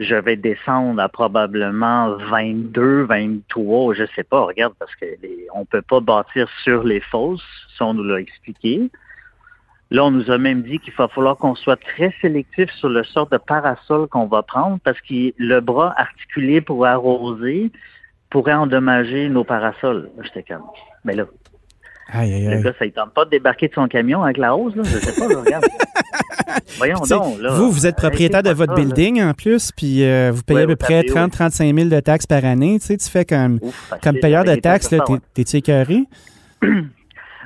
[0.00, 5.66] je vais descendre à probablement 22, 23, je sais pas, regarde, parce que les, on
[5.66, 7.44] peut pas bâtir sur les fosses,
[7.76, 8.90] ça on nous l'a expliqué.
[9.90, 13.04] Là, on nous a même dit qu'il va falloir qu'on soit très sélectif sur le
[13.04, 17.70] sort de parasol qu'on va prendre parce que le bras articulé pour arroser
[18.30, 20.08] pourrait endommager nos parasols.
[20.22, 20.62] J'étais calme.
[21.04, 21.24] Mais là,
[22.14, 24.82] le gars, ça ne tente pas de débarquer de son camion avec la hausse, là.
[24.84, 25.64] Je sais pas, regarde.
[26.78, 27.52] Voyons donc, là.
[27.54, 30.76] Vous, vous êtes propriétaire de votre building en plus, puis euh, vous payez à peu
[30.76, 32.78] près 30-35 000 de taxes par année.
[32.80, 33.60] Tu sais, tu fais comme,
[34.02, 36.04] comme payeur de taxes, là, t'es-tu écœuré?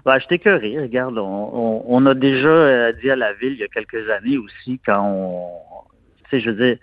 [0.04, 0.78] Ben, je écœuré.
[0.78, 4.78] Regarde, on, a déjà euh, dit à la ville il y a quelques années aussi,
[4.84, 5.48] quand on.
[6.24, 6.76] Tu sais, je veux dire,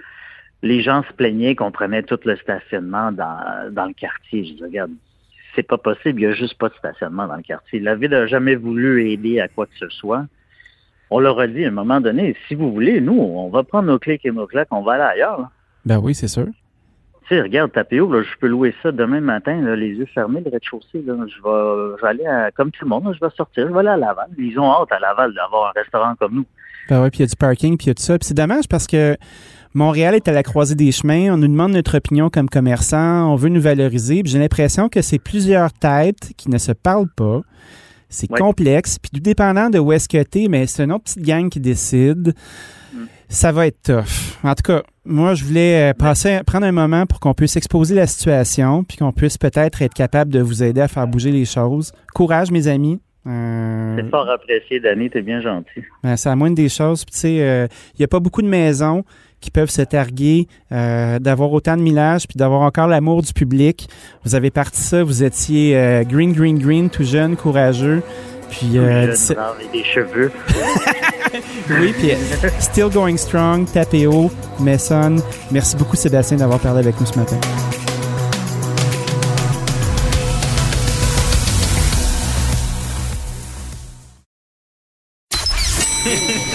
[0.63, 4.46] les gens se plaignaient qu'on prenait tout le stationnement dans, dans le quartier.
[4.46, 4.91] Je dis, regarde,
[5.56, 7.80] c'est pas possible, il n'y a juste pas de stationnement dans le quartier.
[7.80, 10.26] La ville n'a jamais voulu aider à quoi que ce soit.
[11.10, 13.88] On leur a dit à un moment donné, si vous voulez, nous, on va prendre
[13.88, 15.50] nos clics et nos claques, on va aller ailleurs.
[15.86, 16.48] Ben oui, c'est sûr.
[17.32, 21.02] Sais, regarde, Tapéo, là, je peux louer ça demain matin, les yeux fermés, le rez-de-chaussée.
[21.06, 24.28] Je vais, aller, comme tout le monde, je vais sortir, je vais aller à Laval.
[24.38, 26.46] Ils ont hâte à Laval d'avoir un restaurant comme nous.
[26.89, 28.20] Ben oui, puis il y a du parking, puis il y a tout ça.
[28.20, 29.15] Puis c'est dommage parce que
[29.74, 31.34] Montréal est à la croisée des chemins.
[31.34, 33.32] On nous demande notre opinion comme commerçant.
[33.32, 34.24] On veut nous valoriser.
[34.26, 37.44] J'ai l'impression que c'est plusieurs têtes qui ne se parlent pas.
[38.10, 39.00] C'est complexe.
[39.00, 41.48] Puis tout dépendant de où est-ce que tu es, mais c'est une autre petite gang
[41.48, 42.34] qui décide.
[43.32, 44.38] Ça va être tough.
[44.44, 47.96] En tout cas, moi, je voulais euh, passer, prendre un moment pour qu'on puisse exposer
[47.96, 51.46] la situation, puis qu'on puisse peut-être être capable de vous aider à faire bouger les
[51.46, 51.94] choses.
[52.13, 53.00] Courage, mes amis.
[53.26, 55.84] Euh, c'est fort apprécié, Danny, t'es bien gentil.
[56.04, 57.06] Ben, c'est à moindre des choses.
[57.06, 57.67] tu sais, il euh,
[58.00, 59.04] n'y a pas beaucoup de maisons
[59.41, 63.89] qui peuvent se targuer euh, d'avoir autant de millage puis d'avoir encore l'amour du public.
[64.24, 68.04] Vous avez parti ça, vous étiez euh, green, green, green, tout jeune, courageux.
[68.50, 69.08] Puis, euh,
[69.72, 70.32] des cheveux.
[71.70, 72.12] oui, puis
[72.60, 75.17] Still Going Strong, Tapéo, Messon.
[75.52, 77.38] Merci beaucoup Sébastien d'avoir parlé avec nous ce matin.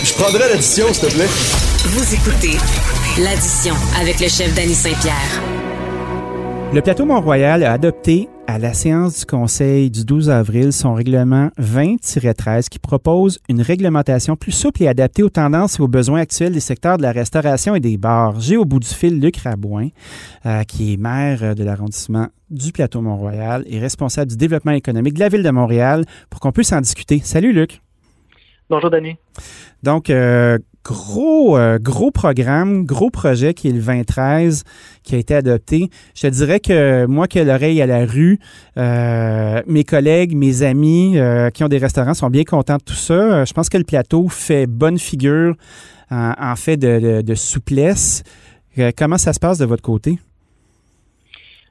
[0.04, 1.28] Je prendrais l'addition, s'il te plaît.
[1.86, 2.58] Vous écoutez
[3.22, 5.42] l'addition avec le chef Danny Saint-Pierre.
[6.72, 11.50] Le plateau Mont-Royal a adopté à la séance du Conseil du 12 avril son règlement
[11.60, 16.52] 20-13 qui propose une réglementation plus souple et adaptée aux tendances et aux besoins actuels
[16.52, 18.40] des secteurs de la restauration et des bars.
[18.40, 19.88] J'ai au bout du fil Luc Rabouin,
[20.46, 25.20] euh, qui est maire de l'arrondissement du plateau Mont-Royal et responsable du développement économique de
[25.20, 27.20] la ville de Montréal pour qu'on puisse en discuter.
[27.24, 27.80] Salut Luc.
[28.68, 29.16] Bonjour Denis.
[29.84, 34.64] Donc, euh, gros, euh, gros programme, gros projet qui est le 2013
[35.04, 35.88] qui a été adopté.
[36.16, 38.40] Je te dirais que moi qui ai l'oreille à la rue,
[38.76, 41.16] euh, mes collègues, mes amis
[41.54, 43.44] qui ont des restaurants sont bien contents de tout ça.
[43.44, 45.54] Je pense que le plateau fait bonne figure
[46.10, 48.24] en, fait de, souplesse.
[48.96, 50.18] comment ça se passe de votre côté?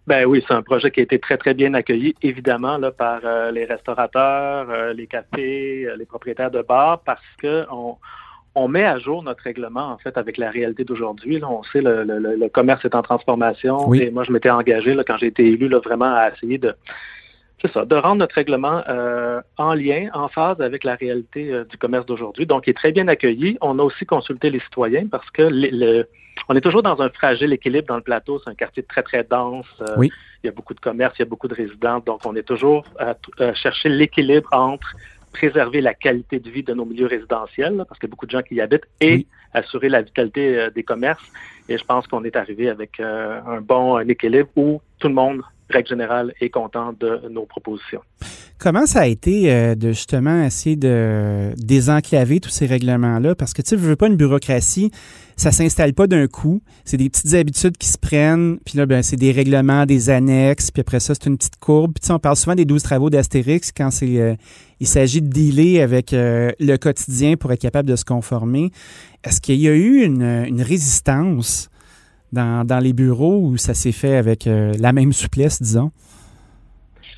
[0.08, 3.22] Ben oui, c'est un projet qui a été très, très bien accueilli, évidemment, là, par
[3.52, 7.98] les restaurateurs, les cafés, les propriétaires de bars, parce que on,
[8.56, 11.42] on met à jour notre règlement, en fait, avec la réalité d'aujourd'hui.
[11.44, 13.94] On sait le, le, le, commerce est en transformation.
[13.94, 16.74] Et moi, je m'étais engagé, là, quand j'ai été élu, là, vraiment à essayer de
[17.62, 21.64] c'est ça, de rendre notre règlement euh, en lien, en phase avec la réalité euh,
[21.64, 22.46] du commerce d'aujourd'hui.
[22.46, 23.58] Donc, il est très bien accueilli.
[23.62, 26.06] On a aussi consulté les citoyens parce que le,
[26.50, 28.40] on est toujours dans un fragile équilibre dans le plateau.
[28.44, 29.66] C'est un quartier très, très dense.
[29.82, 30.12] Euh, oui.
[30.44, 32.04] Il y a beaucoup de commerces, il y a beaucoup de résidents.
[32.06, 33.16] Donc, on est toujours à
[33.56, 34.94] chercher l'équilibre entre
[35.36, 38.32] préserver la qualité de vie de nos milieux résidentiels, parce qu'il y a beaucoup de
[38.32, 41.28] gens qui y habitent, et assurer la vitalité euh, des commerces.
[41.68, 45.42] Et je pense qu'on est arrivé avec euh, un bon équilibre où tout le monde,
[45.70, 48.02] règle générale, est content de nos propositions.
[48.58, 53.36] Comment ça a été euh, de justement essayer de désenclaver tous ces règlements-là?
[53.36, 54.92] Parce que tu sais, veux pas une bureaucratie,
[55.36, 56.62] ça s'installe pas d'un coup.
[56.86, 60.72] C'est des petites habitudes qui se prennent, puis là, ben, c'est des règlements, des annexes,
[60.72, 61.94] puis après ça, c'est une petite courbe.
[62.02, 64.36] Puis on parle souvent des 12 travaux d'Astérix quand euh,
[64.80, 68.72] il s'agit de dealer avec euh, le quotidien pour être capable de se conformer.
[69.26, 71.70] Est-ce qu'il y a eu une, une résistance
[72.36, 75.92] dans, dans, les bureaux où ça s'est fait avec la même souplesse, disons?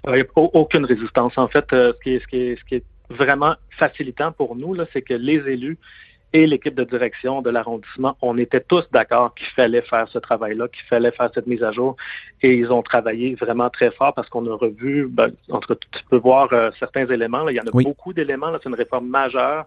[0.07, 1.37] A aucune résistance.
[1.37, 4.55] En fait, euh, ce, qui est, ce, qui est, ce, qui est, vraiment facilitant pour
[4.55, 5.77] nous, c'est que les élus
[6.33, 10.67] et l'équipe de direction de l'arrondissement, on était tous d'accord qu'il fallait faire ce travail-là,
[10.67, 11.95] qu'il fallait faire cette mise à jour.
[12.41, 15.79] Et ils ont travaillé vraiment très fort parce qu'on a revu, ben, en tout cas,
[15.91, 17.43] tu peux voir euh, certains éléments.
[17.43, 18.51] Là, il y en a beaucoup d'éléments.
[18.61, 19.65] C'est une réforme majeure.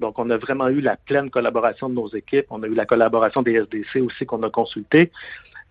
[0.00, 2.46] Donc, on a vraiment eu la pleine collaboration de nos équipes.
[2.50, 5.10] On a eu la collaboration des SDC aussi qu'on a consulté.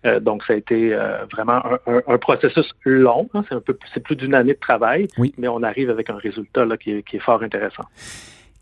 [0.06, 3.28] Euh, donc, ça a été euh, vraiment un, processus long.
[3.34, 3.44] Hein.
[3.48, 6.64] C'est un peu, c'est plus d'une année de travail, mais on arrive avec un résultat
[6.64, 7.84] là, qui, est, fort intéressant.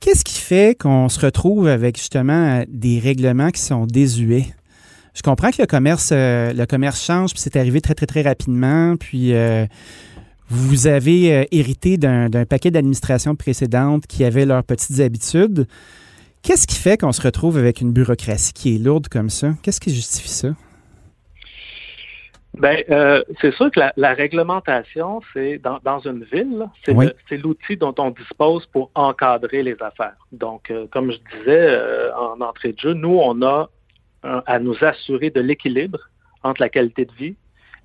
[0.01, 4.47] Qu'est-ce qui fait qu'on se retrouve avec justement des règlements qui sont désuets?
[5.15, 8.23] Je comprends que le commerce, euh, le commerce change, puis c'est arrivé très, très, très
[8.23, 8.97] rapidement.
[8.97, 9.33] Puis
[10.49, 15.67] vous avez hérité d'un, paquet d'administrations précédentes qui avaient leurs petites habitudes.
[16.43, 19.55] Qu'est-ce qui fait qu'on se retrouve avec une bureaucratie qui est lourde comme ça?
[19.63, 20.49] Qu'est-ce qui justifie ça?
[22.57, 27.95] Ben, euh, c'est sûr que la, réglementation, c'est dans, dans, une ville, c'est l'outil dont
[27.99, 30.17] on dispose pour encadrer les affaires.
[30.33, 33.69] Donc, euh, comme je disais euh, en entrée de jeu, nous, on a
[34.23, 35.99] à nous assurer de l'équilibre
[36.43, 37.37] entre la qualité de vie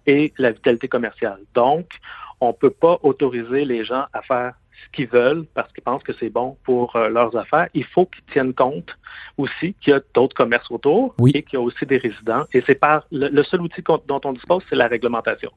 [0.07, 1.39] et la vitalité commerciale.
[1.53, 1.99] Donc,
[2.41, 6.03] on ne peut pas autoriser les gens à faire ce qu'ils veulent parce qu'ils pensent
[6.03, 7.69] que c'est bon pour euh, leurs affaires.
[7.73, 8.89] Il faut qu'ils tiennent compte
[9.37, 12.43] aussi qu'il y a d'autres commerces autour et qu'il y a aussi des résidents.
[12.53, 15.51] Et c'est par le, seul outil dont on dispose, c'est la réglementation.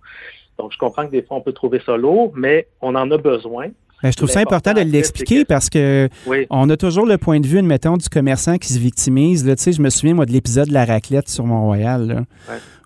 [0.59, 3.16] Donc, je comprends que des fois, on peut trouver ça lourd, mais on en a
[3.18, 3.68] besoin.
[4.03, 6.09] Ben, je trouve ça important de l'expliquer parce que
[6.51, 9.47] on a toujours le point de vue, admettons, du commerçant qui se victimise.
[9.47, 12.27] Là, je me souviens, moi, de l'épisode de la raclette sur Mont-Royal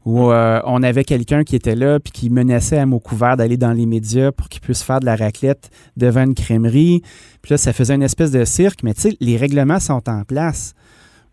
[0.09, 3.59] où euh, on avait quelqu'un qui était là puis qui menaçait à mot couvert d'aller
[3.59, 5.69] dans les médias pour qu'il puisse faire de la raclette
[5.99, 7.03] devant une crèmerie.
[7.43, 10.25] Puis là, ça faisait une espèce de cirque, mais tu sais, les règlements sont en
[10.25, 10.75] place.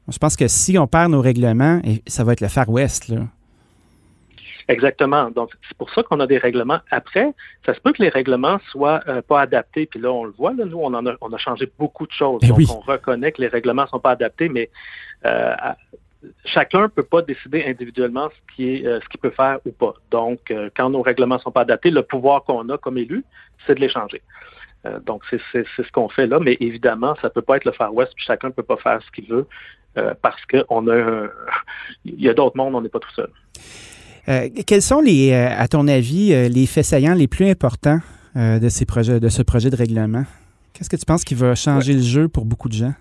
[0.09, 3.21] Je pense que si on perd nos règlements, ça va être le Far West, là.
[4.67, 5.29] Exactement.
[5.29, 6.79] Donc, c'est pour ça qu'on a des règlements.
[6.91, 7.31] Après,
[7.65, 9.85] ça se peut que les règlements soient euh, pas adaptés.
[9.85, 12.11] Puis là, on le voit, là, nous, on en a, on a changé beaucoup de
[12.11, 12.41] choses.
[12.43, 14.69] Eh Donc, on reconnaît que les règlements sont pas adaptés, mais
[15.25, 15.53] euh,
[16.45, 19.93] chacun ne peut pas décider individuellement ce euh, ce qu'il peut faire ou pas.
[20.11, 23.23] Donc, euh, quand nos règlements ne sont pas adaptés, le pouvoir qu'on a comme élu,
[23.65, 24.21] c'est de les changer.
[24.85, 27.71] Euh, donc, c'est ce qu'on fait là, mais évidemment, ça ne peut pas être le
[27.71, 29.47] Far West, puis chacun ne peut pas faire ce qu'il veut
[30.21, 31.27] parce qu'on a
[32.05, 33.29] il y a d'autres mondes, on n'est pas tout seul.
[34.65, 37.99] quels sont les, à ton avis, les faits saillants les plus importants
[38.35, 40.25] de ces projets, de ce projet de règlement?
[40.73, 42.93] Qu'est-ce que tu penses qui va changer le jeu pour beaucoup de gens?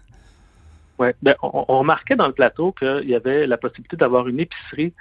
[0.99, 4.93] Oui, ben, on, remarquait dans le plateau qu'il y avait la possibilité d'avoir une épicerie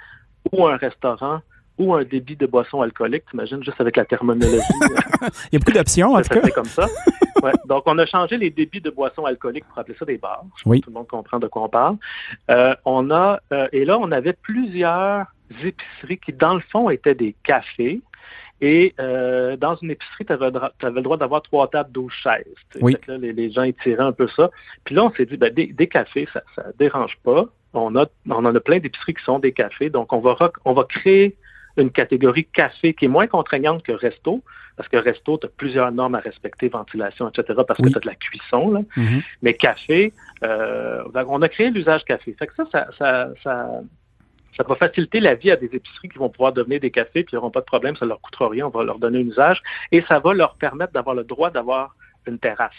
[0.52, 1.40] ou un restaurant
[1.78, 3.24] ou un débit de boisson alcoolique.
[3.30, 4.56] T'imagines, juste avec la terminologie.
[4.80, 6.48] Il y a beaucoup d'options, en tout cas.
[6.50, 6.86] comme ça.
[7.42, 7.52] Ouais.
[7.66, 10.44] Donc, on a changé les débits de boissons alcooliques pour appeler ça des bars.
[10.66, 10.80] Oui.
[10.80, 11.96] Tout le monde comprend de quoi on parle.
[12.50, 17.14] Euh, on a, euh, et là, on avait plusieurs épiceries qui, dans le fond, étaient
[17.14, 18.00] des cafés.
[18.64, 22.46] Et euh, dans une épicerie, tu avais, le droit d'avoir trois tables, douze chaises.
[22.80, 22.96] Oui.
[23.06, 24.50] Là, les, les, gens étiraient un peu ça.
[24.84, 27.44] Puis là, on s'est dit, ben, des, des, cafés, ça ne dérange pas.
[27.74, 29.90] On, a, on en a plein d'épiceries qui sont des cafés.
[29.90, 31.36] Donc, on va, on va créer
[31.76, 34.42] une catégorie café qui est moins contraignante que resto,
[34.78, 37.88] parce que resto, tu as plusieurs normes à respecter, ventilation, etc., parce Oui.
[37.88, 38.70] que tu as de la cuisson.
[38.70, 38.80] Là.
[38.96, 39.22] Mhm.
[39.42, 42.34] Mais café, euh, on a créé l'usage café.
[42.38, 43.80] Fait que ça, ça, ça, ça,
[44.56, 47.32] ça va faciliter la vie à des épiceries qui vont pouvoir devenir des cafés, puis
[47.32, 49.62] ils n'auront pas de problème, ça leur coûtera rien, on va leur donner un usage,
[49.92, 51.94] et ça va leur permettre d'avoir le droit d'avoir
[52.26, 52.72] une terrasse.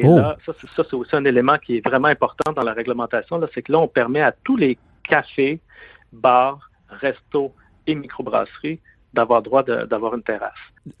[0.00, 0.16] Et Oh.
[0.18, 3.38] là, ça, c'est- ça, c'est aussi un élément qui est vraiment important dans la réglementation,
[3.38, 5.60] là, c'est que là, on permet à tous les cafés,
[6.12, 7.52] bars, restos
[7.86, 8.80] et microbrasseries
[9.14, 10.52] d'avoir droit de- d'avoir une terrasse.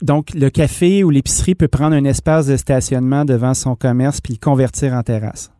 [0.02, 4.34] Donc, le café ou l'épicerie peut prendre un espace de stationnement devant son commerce puis
[4.34, 5.52] le convertir en terrasse.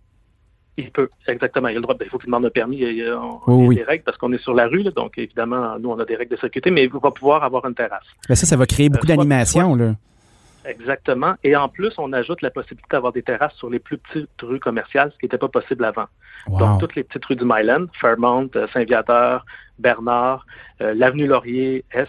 [0.78, 1.68] Il peut, exactement.
[1.68, 1.94] Il a le droit.
[1.94, 2.76] Ben, il faut qu'il demande un permis.
[2.78, 4.66] Il y a, on- Oui, il y a des règles parce qu'on est sur la
[4.68, 7.42] rue, là, donc évidemment, nous, on a des règles de sécurité, mais il va pouvoir
[7.44, 8.06] avoir une terrasse.
[8.28, 9.94] Ben ça, ça va créer beaucoup soit- d'animation, là.
[10.64, 11.34] Exactement.
[11.44, 14.60] Et en plus, on ajoute la possibilité d'avoir des terrasses sur les plus petites rues
[14.60, 16.06] commerciales, ce qui n'était pas possible avant.
[16.46, 16.58] Wow.
[16.58, 19.44] Donc, toutes les petites rues du Myland, Fairmont, euh, Saint-Viateur,
[19.78, 20.44] Bernard,
[20.80, 22.08] euh, l'avenue Laurier, Est,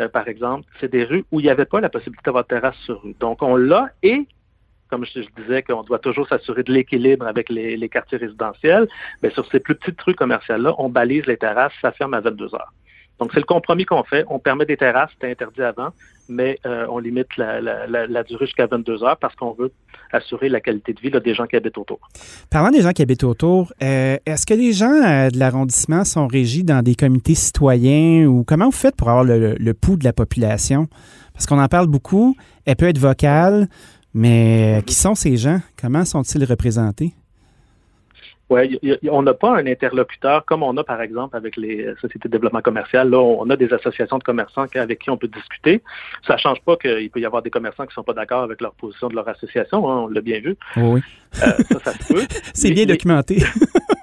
[0.00, 2.48] euh, par exemple, c'est des rues où il n'y avait pas la possibilité d'avoir de
[2.48, 3.14] terrasse sur rue.
[3.20, 4.26] Donc, on l'a et,
[4.92, 8.86] comme je, disais, qu'on doit toujours s'assurer de l'équilibre avec les, quartiers résidentiels,
[9.22, 12.54] mais sur ces plus petites rues commerciales-là, on balise les terrasses, ça ferme à 22
[12.54, 12.74] heures.
[13.18, 14.26] Donc, c'est le compromis qu'on fait.
[14.28, 15.90] On permet des terrasses, c'était interdit avant,
[16.28, 19.72] mais euh, on limite la, durée jusqu'à 22 heures parce qu'on veut
[20.12, 22.00] assurer la qualité de vie des gens qui habitent autour.
[22.50, 26.26] Parlant des gens qui habitent autour, euh, est-ce que les gens euh, de l'arrondissement sont
[26.26, 30.04] régis dans des comités citoyens ou comment vous faites pour avoir le- le pouls de
[30.04, 30.86] la population?
[31.32, 33.68] Parce qu'on en parle beaucoup, elle peut être vocale,
[34.14, 35.60] mais euh, qui sont ces gens?
[35.80, 37.12] Comment sont-ils représentés?
[38.50, 38.78] Oui,
[39.10, 42.32] on n'a pas un interlocuteur comme on a, par exemple, avec les euh, sociétés de
[42.32, 43.08] développement commercial.
[43.08, 45.80] Là, on a des associations de commerçants avec qui on peut discuter.
[46.26, 48.42] Ça ne change pas qu'il peut y avoir des commerçants qui ne sont pas d'accord
[48.42, 49.90] avec leur position de leur association.
[49.90, 50.54] hein, on l'a bien vu.
[50.76, 51.00] Oui,
[51.42, 52.26] Euh, ça, ça se peut.
[52.52, 53.38] c'est bien mais- documenté.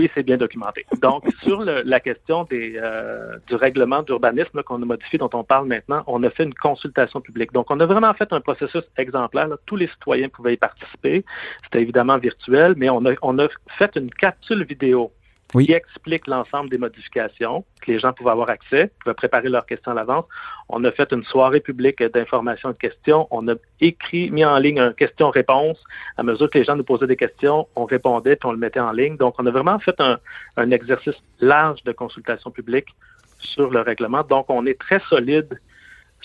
[0.00, 0.86] Oui, c'est bien documenté.
[1.02, 5.44] Donc, sur le- la question des, euh, du règlement d'urbanisme qu'on a modifié, dont on
[5.44, 7.52] parle maintenant, on a fait une consultation publique.
[7.52, 9.48] Donc, on a vraiment fait un processus exemplaire.
[9.48, 9.56] là.
[9.66, 11.22] Tous les citoyens pouvaient y participer.
[11.64, 15.12] C'était évidemment virtuel, mais on a, on a fait une capsule vidéo
[15.54, 15.66] Oui.
[15.66, 19.92] qui explique l'ensemble des modifications, que les gens pouvaient avoir accès, pouvaient préparer leurs questions
[19.92, 20.24] à l'avance.
[20.68, 23.26] On a fait une soirée publique d'information et de questions.
[23.30, 25.82] On a écrit, mis en ligne un question-réponse.
[26.16, 28.80] À mesure que les gens nous posaient des questions, on répondait puis on le mettait
[28.80, 29.16] en ligne.
[29.16, 32.88] Donc, on a vraiment fait un, exercice large de consultation publique
[33.38, 34.22] sur le règlement.
[34.22, 35.58] Donc, on est très solide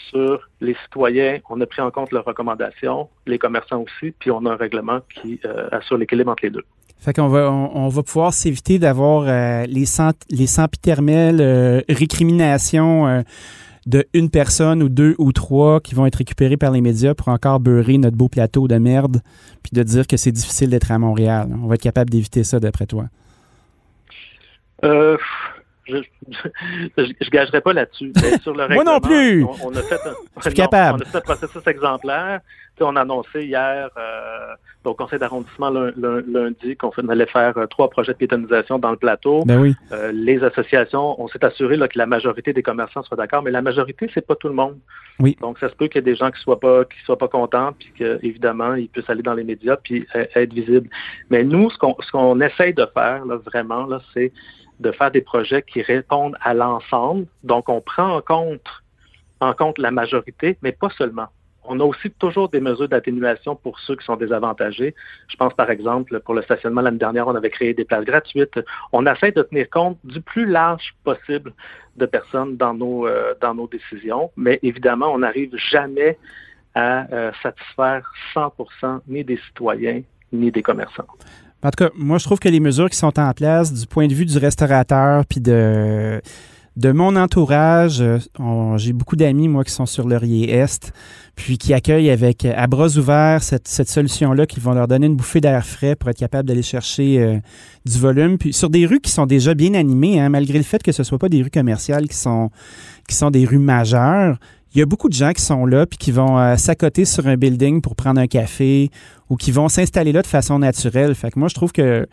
[0.09, 1.39] sur les citoyens.
[1.49, 4.99] On a pris en compte leurs recommandations, les commerçants aussi, puis on a un règlement
[5.09, 6.65] qui euh, assure l'équilibre entre les deux.
[7.05, 11.81] Fait qu'on va, on, on va pouvoir s'éviter d'avoir euh, les, sans, les sempiternelles euh,
[11.87, 13.21] récriminations euh,
[13.85, 17.27] de une personne ou deux ou trois qui vont être récupérées par les médias pour
[17.27, 19.21] encore beurrer notre beau plateau de merde
[19.61, 21.47] puis de dire que c'est difficile d'être à Montréal.
[21.63, 23.05] On va être capable d'éviter ça d'après toi.
[24.83, 25.15] Euh,
[25.87, 28.13] je, je, je gagerai pas là-dessus.
[28.15, 29.43] Mais sur le Moi non plus!
[29.43, 30.15] On, on a fait un, non.
[30.33, 32.39] On a fait un processus exemplaire.
[32.81, 34.34] On a annoncé hier euh,
[34.89, 38.91] au conseil d'arrondissement lun- lun- lundi qu'on allait faire euh, trois projets de piétonisation dans
[38.91, 39.43] le plateau.
[39.45, 39.75] Ben oui.
[39.91, 43.51] Euh, les associations, on s'est assuré là, que la majorité des commerçants soient d'accord, mais
[43.51, 44.77] la majorité, c'est pas tout le monde.
[45.19, 45.37] Oui.
[45.41, 47.27] Donc, ça se peut qu'il y ait des gens qui soient pas qui soient pas
[47.27, 50.89] contents, puis qu'évidemment, ils puissent aller dans les médias puis euh, être visibles.
[51.29, 54.31] Mais nous, ce qu'on ce qu'on essaye de faire, là, vraiment, là, c'est
[54.79, 57.25] de faire des projets qui répondent à l'ensemble.
[57.43, 58.67] Donc, on prend en compte
[59.39, 61.27] en compte la majorité, mais pas seulement.
[61.67, 64.93] On a aussi toujours des mesures d'atténuation pour ceux qui sont désavantagés.
[65.27, 68.59] Je pense par exemple, pour le stationnement l'année dernière, on avait créé des places gratuites.
[68.91, 71.53] On essaie de tenir compte du plus large possible
[71.97, 76.17] de personnes dans nos, euh, dans nos décisions, mais évidemment, on n'arrive jamais
[76.73, 80.01] à euh, satisfaire 100% ni des citoyens
[80.33, 81.07] ni des commerçants.
[81.63, 84.07] En tout cas, moi, je trouve que les mesures qui sont en place du point
[84.07, 86.21] de vue du restaurateur puis de,
[86.77, 90.91] de mon entourage, euh, j'ai beaucoup d'amis, moi, qui sont sur Laurier Est,
[91.35, 95.41] puis qui accueillent avec à bras ouverts cette, solution-là, qui vont leur donner une bouffée
[95.41, 97.37] d'air frais pour être capable d'aller chercher euh,
[97.85, 98.37] du volume.
[98.37, 101.01] Puis sur des rues qui sont déjà bien animées, hein, malgré le fait que ce
[101.01, 102.51] ne soit pas des rues commerciales qui sont
[103.31, 104.37] des rues majeures,
[104.75, 107.27] il y a beaucoup de gens qui sont là puis qui vont euh, s'accoter sur
[107.27, 108.91] un building pour prendre un café
[109.29, 111.15] ou qui vont s'installer là de façon naturelle.
[111.15, 112.05] Fait que moi, je trouve que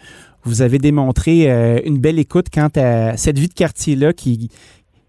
[0.44, 4.50] vous avez démontré euh, une belle écoute quant à cette vie de quartier-là qui,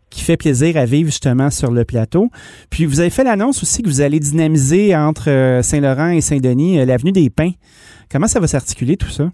[0.09, 2.29] qui fait plaisir à vivre justement sur le plateau.
[2.69, 6.79] Puis vous avez fait l'annonce aussi que vous allez dynamiser entre euh, Saint-Laurent et Saint-Denis
[6.79, 7.51] euh, l'avenue des Pins.
[8.11, 9.31] Comment ça va s'articuler tout ça?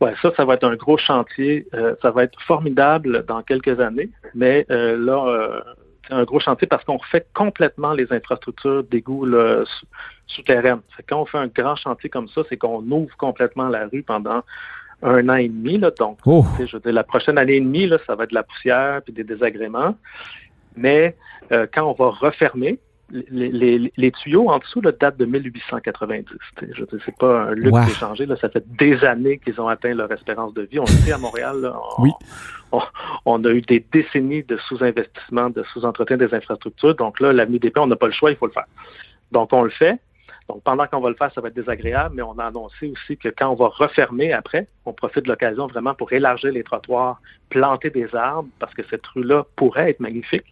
[0.00, 1.66] Oui, ça, ça va être un gros chantier.
[2.02, 5.62] Ça va être formidable dans quelques années, mais là,
[6.10, 9.26] un gros chantier parce qu'on refait complètement les infrastructures d'égout
[10.26, 10.80] souterraines.
[11.08, 14.42] Quand on fait un grand chantier comme ça, c'est qu'on ouvre complètement la rue pendant
[15.02, 15.78] un an et demi.
[15.78, 16.44] Là, donc, oh.
[16.58, 19.02] je veux dire, la prochaine année et demie, là, ça va être de la poussière
[19.02, 19.96] puis des désagréments.
[20.76, 21.16] Mais
[21.52, 22.78] euh, quand on va refermer,
[23.10, 26.26] les, les, tuyaux en dessous là, datent de 1890.
[26.72, 27.88] Je c'est pas un luxe wow.
[27.88, 28.26] changé.
[28.26, 30.78] Là, ça fait des années qu'ils ont atteint leur espérance de vie.
[30.78, 32.10] On le sait à Montréal, on, oui.
[33.24, 36.94] on, a eu des décennies de sous-investissement, de sous-entretien des infrastructures.
[36.94, 38.66] Donc là, l'avenue des Pays, on n'a pas le choix, il faut le faire.
[39.32, 39.98] Donc on le fait.
[40.48, 43.16] Donc, pendant qu'on va le faire, ça va être désagréable, mais on a annoncé aussi
[43.16, 47.18] que quand on va refermer après, on profite de l'occasion vraiment pour élargir les trottoirs,
[47.48, 50.44] planter des arbres, parce que cette rue-là pourrait être magnifique.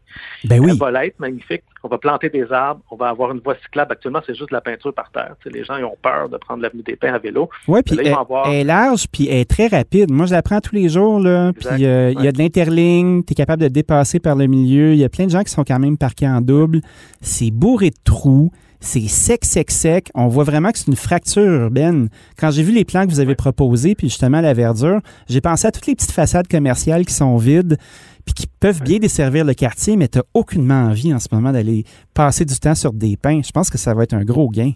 [0.45, 0.71] Ben oui.
[0.71, 1.65] Elle va être magnifique.
[1.83, 3.93] On va planter des arbres, on va avoir une voie cyclable.
[3.93, 5.35] Actuellement, c'est juste de la peinture par terre.
[5.45, 7.51] les gens ils ont peur de prendre l'avenue des Pins à vélo.
[7.69, 10.11] Oui, puis elle, est large, puis elle est très rapide.
[10.11, 11.53] Moi, je la prends tous les jours, là.
[11.53, 14.93] Puis euh, il y a de l'interligne, tu es capable de dépasser par le milieu.
[14.93, 16.81] Il y a plein de gens qui sont quand même parqués en double.
[17.21, 18.53] C'est bourré de trous.
[18.85, 20.11] C'est sec, sec, sec.
[20.13, 22.09] On voit vraiment que c'est une fracture urbaine.
[22.37, 25.69] Quand j'ai vu les plans que vous avez proposés, puis justement la verdure, j'ai pensé
[25.69, 27.77] à toutes les petites façades commerciales qui sont vides,
[28.25, 31.53] puis qui peuvent bien desservir le quartier, mais tu n'as aucunement envie en ce moment
[31.53, 33.41] d'aller passer du temps sur des pins.
[33.43, 34.73] Je pense que ça va être un gros gain.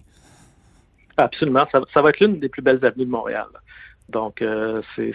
[1.17, 1.65] Absolument.
[1.93, 3.47] Ça, va être l'une des plus belles avenues de Montréal.
[4.07, 5.11] Donc, euh, c'est,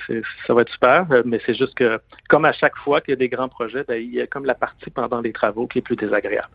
[0.46, 3.14] ça va être super, euh, mais c'est juste que, comme à chaque fois qu'il y
[3.14, 5.78] a des grands projets, ben, il y a comme la partie pendant les travaux qui
[5.78, 6.50] est plus désagréable.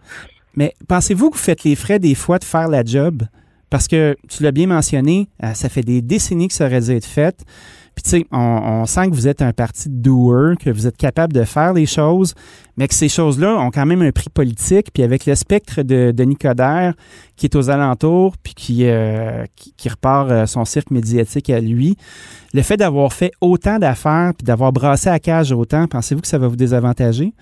[0.56, 3.24] Mais pensez-vous que vous faites les frais des fois de faire la job?
[3.70, 6.91] Parce que tu l'as bien mentionné, euh, ça fait des décennies que ça aurait dû
[6.91, 7.43] être fait.
[7.98, 10.98] Puis tu sais, on, sent que vous êtes un parti de doer, que vous êtes
[10.98, 12.36] capable de faire les choses,
[12.78, 14.89] mais que ces choses-là ont quand même un prix politique.
[14.93, 16.93] Puis avec le spectre de Denis Coderre
[17.38, 21.98] qui est aux alentours, puis qui, euh, qui, repart euh, son cirque médiatique à lui,
[22.54, 26.38] le fait d'avoir fait autant d'affaires puis d'avoir brassé à cage autant, pensez-vous que ça
[26.38, 27.34] va vous désavantager?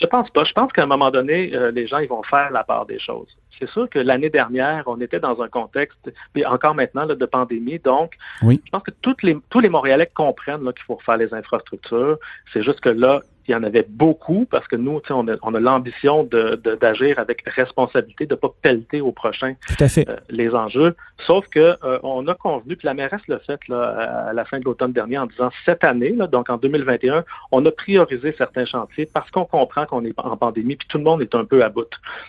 [0.00, 0.44] Je pense pas.
[0.44, 3.36] Je pense qu'à un moment donné, euh, les gens vont faire la part des choses.
[3.58, 7.78] C'est sûr que l'année dernière, on était dans un contexte, puis encore maintenant, de pandémie.
[7.78, 12.18] Donc, je pense que toutes les, tous les Montréalais comprennent qu'il faut refaire les infrastructures.
[12.52, 15.54] C'est juste que là, il y en avait beaucoup parce que nous, on a, on
[15.54, 20.96] a l'ambition d'agir de, avec responsabilité, de ne pas pelleter au prochain euh, les enjeux.
[21.26, 24.58] Sauf que euh, on a convenu, puis la mairesse l'a fait là, à la fin
[24.58, 28.64] de l'automne dernier en disant cette année, là, donc en 2021, on a priorisé certains
[28.64, 31.62] chantiers parce qu'on comprend qu'on est en pandémie, puis tout le monde est un peu
[31.62, 31.88] à bout.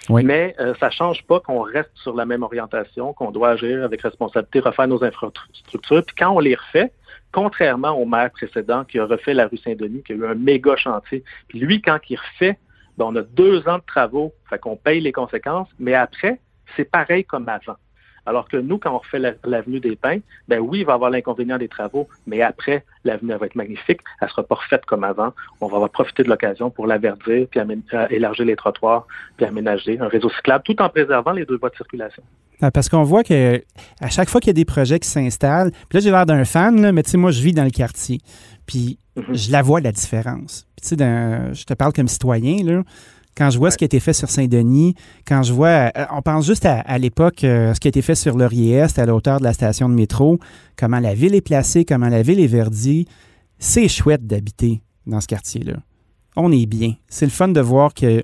[0.09, 4.01] Mais euh, ça change pas qu'on reste sur la même orientation, qu'on doit agir avec
[4.01, 6.03] responsabilité, refaire nos infrastructures.
[6.05, 6.91] Puis quand on les refait,
[7.31, 10.75] contrairement au maire précédent qui a refait la rue Saint-Denis, qui a eu un méga
[10.75, 11.23] chantier.
[11.47, 12.57] Puis lui, quand il refait,
[12.97, 16.39] ben, on a deux ans de travaux, fait qu'on paye les conséquences, mais après,
[16.75, 17.75] c'est pareil comme avant.
[18.25, 21.09] Alors que nous, quand on refait l'avenue des Pins, ben oui, il va y avoir
[21.09, 24.01] l'inconvénient des travaux, mais après, l'avenue va être magnifique.
[24.21, 25.33] Elle sera pas refaite comme avant.
[25.61, 29.07] On va profiter de l'occasion pour la verdir, puis euh, élargir les trottoirs,
[29.37, 32.23] puis aménager un réseau cyclable, tout en préservant les deux voies de circulation.
[32.61, 33.61] Ah, parce qu'on voit que
[34.01, 36.45] à chaque fois qu'il y a des projets qui s'installent, puis là, j'ai l'air d'un
[36.45, 38.19] fan, là, mais tu sais, moi, je vis dans le quartier,
[38.65, 39.47] puis mm-hmm.
[39.47, 40.67] je la vois, la différence.
[40.75, 42.83] Puis tu sais, je te parle comme citoyen, là.
[43.37, 44.95] Quand je vois ce qui a été fait sur Saint-Denis,
[45.27, 48.15] quand je vois, euh, on pense juste à, l'époque, euh, ce qui a été fait
[48.15, 50.39] sur Laurier-Est, à la hauteur de la station de métro,
[50.77, 53.07] comment la ville est placée, comment la ville est verdie.
[53.59, 55.75] C'est chouette d'habiter dans ce quartier-là.
[56.37, 56.93] On est bien.
[57.09, 58.23] C'est le fun de voir qu'il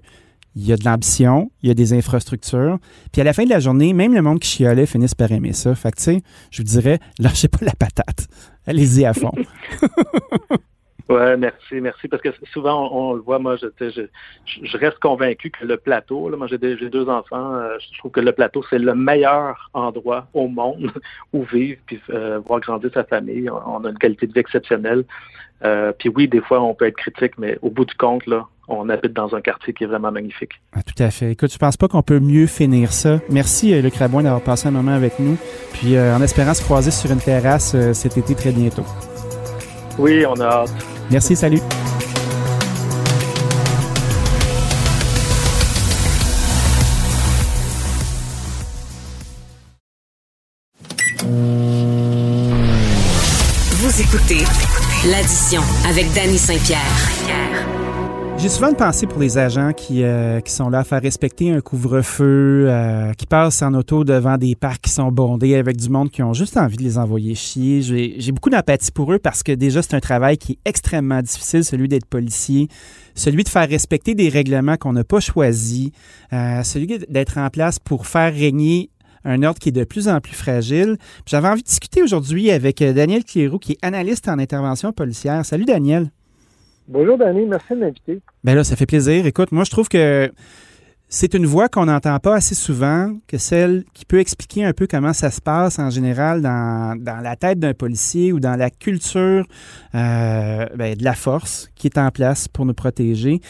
[0.55, 2.80] y a de l'ambition, il y a des infrastructures.
[3.12, 5.53] Puis à la fin de la journée, même le monde qui chialait finisse par aimer
[5.53, 5.76] ça.
[5.76, 8.28] Fait que, tu sais, je vous dirais, lâchez pas la patate.
[8.66, 9.34] Allez-y à fond.
[11.12, 12.07] Oui, merci, merci.
[12.07, 14.03] Parce que souvent, on, le voit, moi, je, je,
[14.45, 18.22] je, reste convaincu que le plateau, là, moi j'ai deux enfants, euh, je trouve que
[18.22, 20.89] le plateau, c'est le meilleur endroit au monde
[21.34, 23.49] où vivre, puis euh, voir grandir sa famille.
[23.49, 25.03] On, a une qualité de vie exceptionnelle.
[25.66, 28.47] Euh, puis oui, des fois, on peut être critique, mais au bout du compte, là,
[28.70, 30.53] on habite dans un quartier qui est vraiment magnifique.
[30.72, 31.32] Ah, tout à fait.
[31.32, 33.20] Écoute, je pense pas qu'on peut mieux finir ça?
[33.30, 35.38] Merci, Luc Rabouin, d'avoir passé un moment avec nous.
[35.74, 38.86] Puis en espérant se croiser sur une terrasse cet été très bientôt.
[39.99, 40.91] Oui, on a hâte.
[41.10, 41.60] Merci, salut.
[53.91, 54.43] Vous écoutez
[55.06, 57.80] l'addition avec Danny Saint-Pierre.
[58.42, 61.52] J'ai souvent une pensée pour les agents qui, euh, qui sont là à faire respecter
[61.52, 65.89] un couvre-feu, euh, qui passent en auto devant des parcs qui sont bondés avec du
[65.89, 67.84] monde qui ont juste envie de les envoyer chier.
[67.84, 71.64] J'ai beaucoup d'empathie pour eux parce que déjà, c'est un travail qui est extrêmement difficile,
[71.64, 72.68] celui d'être policier,
[73.14, 75.92] celui de faire respecter des règlements qu'on n'a pas choisis,
[76.34, 78.89] euh, celui d'être en place pour faire régner
[79.24, 80.98] un ordre qui est de plus en plus fragile.
[81.28, 85.46] J'avais envie de discuter aujourd'hui avec Daniel Clérou, qui est analyste en intervention policière.
[85.46, 86.10] Salut Daniel.
[86.88, 87.45] Bonjour, Danny.
[87.45, 88.21] Merci de m'inviter.
[88.43, 89.25] Ben là, ça fait plaisir.
[89.25, 90.32] Écoute, moi, je trouve que
[91.13, 94.88] c'est une voix qu'on n'entend pas assez souvent, que celle qui peut expliquer un peu
[94.88, 99.45] comment ça se passe en général dans, la tête d'un policier ou dans la culture
[99.93, 103.41] euh, ben, de la force qui est en place pour nous protéger.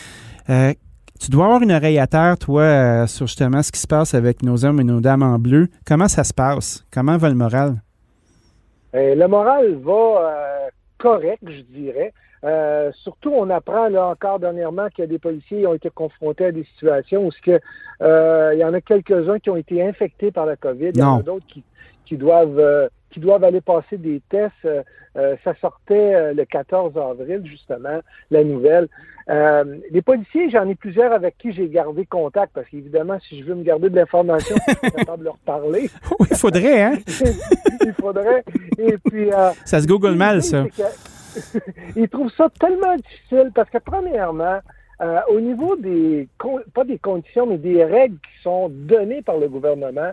[0.50, 0.74] Euh,
[1.20, 4.16] tu dois avoir une oreille à terre, toi, euh, sur justement ce qui se passe
[4.16, 5.68] avec nos hommes et nos dames en bleu.
[5.86, 6.84] Comment ça se passe?
[6.92, 7.82] Comment va le moral?
[8.94, 12.12] le moral va correct, je dirais.
[12.44, 15.90] Euh, surtout, on apprend là encore dernièrement qu'il y a des policiers qui ont été
[15.90, 17.60] confrontés à des situations où que,
[18.02, 20.90] euh, il y en a quelques-uns qui ont été infectés par la COVID.
[20.94, 21.64] Il y en a d'autres qui,
[22.06, 24.68] qui doivent euh, qui doivent aller passer des tests.
[25.44, 28.88] ça sortait le 14 avril, justement, la nouvelle.
[29.28, 33.56] les policiers, j'en ai plusieurs avec qui j'ai gardé contact, parce qu'évidemment, si je veux
[33.56, 35.90] me garder de l'information, je suis capable de leur parler.
[36.22, 36.94] Oui, il faudrait, hein?
[37.82, 38.46] il faudrait.
[38.78, 39.30] Et puis...
[39.66, 40.64] ça se google mal, ça.
[41.96, 44.60] ils trouvent ça tellement difficile parce que, premièrement,
[45.02, 46.28] euh, au niveau des,
[46.74, 50.12] pas des conditions, mais des règles qui sont données par le gouvernement,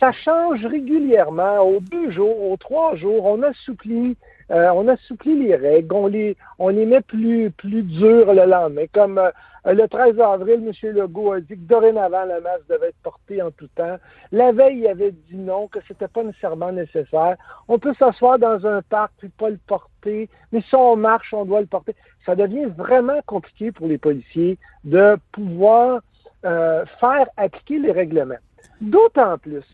[0.00, 1.60] ça change régulièrement.
[1.60, 4.16] Aux deux jours, aux trois jours, on assouplit,
[4.50, 8.84] euh, on assouplit les règles, on les, on les met plus, plus dures le lendemain.
[8.92, 9.30] Comme euh,
[9.72, 10.92] le 13 avril, M.
[10.92, 13.96] Legault a dit que dorénavant, le masque devait être porté en tout temps.
[14.30, 17.36] La veille, il avait dit non, que c'était pas nécessairement nécessaire.
[17.68, 21.46] On peut s'asseoir dans un parc puis pas le porter, mais si on marche, on
[21.46, 21.94] doit le porter.
[22.26, 26.00] Ça devient vraiment compliqué pour les policiers de pouvoir
[26.44, 28.34] euh, faire appliquer les règlements.
[28.82, 29.64] D'autant plus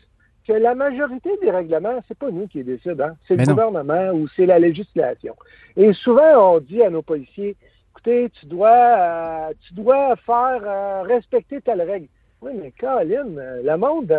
[0.47, 3.15] que la majorité des règlements, c'est pas nous qui les décident, hein.
[3.27, 5.35] c'est le gouvernement ou c'est la législation.
[5.75, 7.55] Et souvent, on dit à nos policiers,
[8.01, 12.07] écoutez, tu dois, euh, tu dois faire euh, respecter telle règle.
[12.41, 14.13] Oui, mais Caroline, euh, le monde,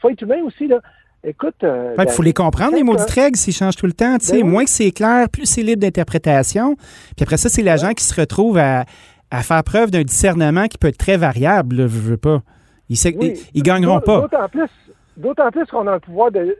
[0.00, 0.80] faut être humain aussi, là.
[1.24, 1.54] Écoute.
[1.62, 4.18] il faut les comprendre, les maudites règles, s'ils changent tout le temps.
[4.18, 6.74] Tu sais, ben Moins que c'est clair, plus c'est libre d'interprétation.
[6.74, 8.84] Puis après ça, c'est l'agent qui se retrouve à,
[9.30, 12.42] faire preuve d'un discernement qui peut être très variable, je veux pas.
[12.88, 14.22] Ils ne gagneront pas.
[14.22, 14.68] D'autant plus,
[15.16, 16.56] D'autant plus qu'on a un pouvoir de,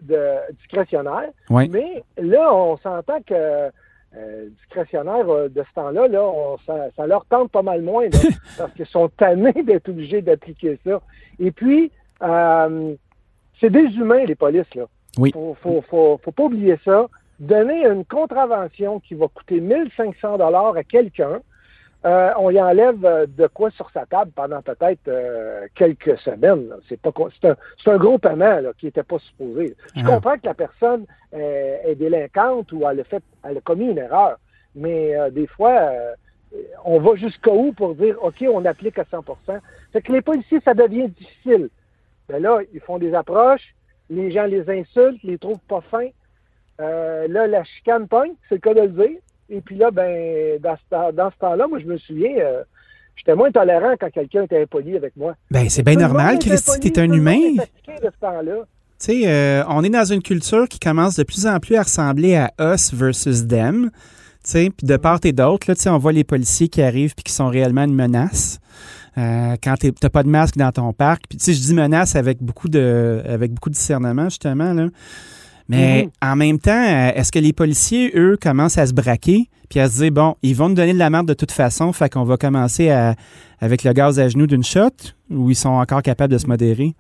[0.61, 1.31] discrétionnaire.
[1.51, 3.71] Mais là, on s'entend que
[4.15, 8.09] euh, discrétionnaire euh, de ce temps-là, là, ça, leur tente pas mal moins
[8.59, 11.01] parce qu'ils sont tannés d'être obligés d'appliquer ça.
[11.39, 11.91] Et puis,
[12.23, 12.95] euh,
[13.59, 14.75] c'est des humains, les polices.
[14.75, 14.85] Là.
[15.17, 15.31] Oui.
[15.33, 15.83] Faut, faut,
[16.23, 17.09] faut, pas oublier ça.
[17.41, 21.41] Donner une contravention qui va coûter 1500 dollars à quelqu'un,
[22.05, 26.69] euh, on y enlève euh, de quoi sur sa table pendant peut-être euh, quelques semaines.
[26.89, 27.57] C'est pas c'est un,
[27.93, 29.77] un, gros paiement là, qui n'était pas supposé.
[29.95, 30.09] Je ah.
[30.09, 34.39] comprends que la personne est délinquante ou elle a fait elle a commis une erreur,
[34.75, 35.93] mais des fois
[36.85, 39.25] on va jusqu'au où pour dire OK, on applique à 100%
[39.93, 41.71] Fait que les policiers, ça devient difficile.
[42.29, 43.75] Mais là, ils font des approches,
[44.11, 46.11] les gens les insultent, les trouvent pas fins.
[46.79, 49.19] là, la chicane pointe, c'est le cas de le dire.
[49.53, 50.77] Et puis là, ben, dans
[51.31, 52.63] ce, temps-là, moi, je me souviens, euh,
[53.17, 55.35] j'étais moins tolérant quand quelqu'un était impoli avec moi.
[55.51, 57.39] Ben, c'est bien normal, Christy, t'es un humain.
[57.87, 57.93] Tu
[58.99, 62.35] sais, euh, on est dans une culture qui commence de plus en plus à ressembler
[62.35, 63.91] à us versus them.
[64.43, 67.49] Puis de part et d'autre, là, on voit les policiers qui arrivent puis qui sont
[67.49, 68.59] réellement une menace.
[69.19, 71.25] Euh, quand tu n'as pas de masque dans ton parc.
[71.29, 74.73] Puis, tu sais, je dis menace avec beaucoup de, avec beaucoup de discernement, justement.
[74.73, 74.87] Là.
[75.69, 76.31] Mais mhm.
[76.31, 79.89] en même temps, euh, est-ce que les policiers, eux, commencent à se braquer puis à
[79.89, 82.25] se dire, bon, ils vont nous donner de la merde de toute façon, fait qu'on
[82.25, 83.15] va commencer à,
[83.59, 84.91] avec le gaz à genoux d'une shot
[85.31, 86.95] ou ils sont encore capables de se modérer?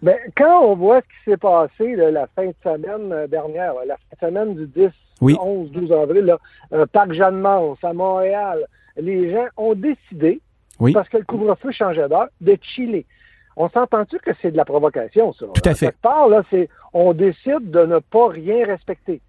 [0.00, 3.96] Bien, quand on voit ce qui s'est passé la fin de semaine euh, dernière, la
[4.18, 4.88] fin de semaine du 10,
[5.20, 6.38] 11, 12 avril, là,
[6.72, 8.66] euh, Parc Jeanne-Mance, à Montréal,
[8.96, 10.40] les gens ont décidé,
[10.92, 13.06] parce que le couvre-feu changeait d'heure, de chiller.
[13.56, 15.46] On s'entend-tu que c'est de la provocation, ça?
[15.54, 15.94] Tout à fait.
[16.00, 19.20] part, là, c'est on décide de ne pas rien respecter.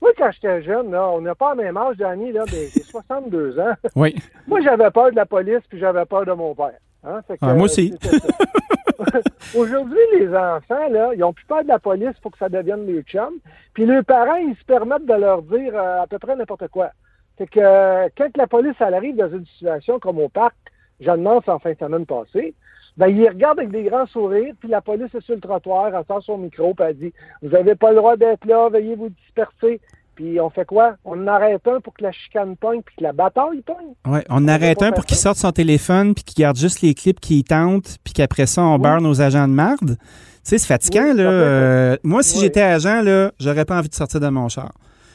[0.00, 2.82] Moi, quand j'étais jeune, là, on n'a pas le même âge, Danny, là, mais j'ai
[2.90, 3.74] 62 ans.
[3.96, 4.14] Oui.
[4.46, 6.78] moi, j'avais peur de la police, puis j'avais peur de mon père.
[7.04, 7.20] Hein?
[7.40, 7.94] Ah, moi aussi.
[9.56, 12.86] Aujourd'hui, les enfants, là, ils n'ont plus peur de la police, faut que ça devienne
[12.86, 13.38] les chums.
[13.72, 16.90] Puis les parents, ils se permettent de leur dire euh, à peu près n'importe quoi.
[17.36, 20.54] C'est que euh, quand la police elle arrive dans une situation comme au parc,
[21.00, 22.54] demande en fin de semaine passée,
[22.96, 26.04] ben, il regarde avec des grands sourires, puis la police est sur le trottoir, elle
[26.06, 29.08] sort son micro, puis elle dit Vous n'avez pas le droit d'être là, veuillez vous
[29.08, 29.80] disperser.
[30.14, 30.94] Puis on fait quoi?
[31.04, 33.94] On arrête un pour que la chicane pogne puis que la bataille pogne.
[34.06, 37.18] Oui, on, arrête un pour qu'il sorte son téléphone puis qu'il garde juste les clips
[37.18, 39.96] qui tentent puis qu'après ça, on barre nos agents de marde.
[39.98, 41.22] Tu sais, c'est fatigant, là.
[41.22, 44.72] Euh, moi, si j'étais agent, là, j'aurais pas envie de sortir de mon char.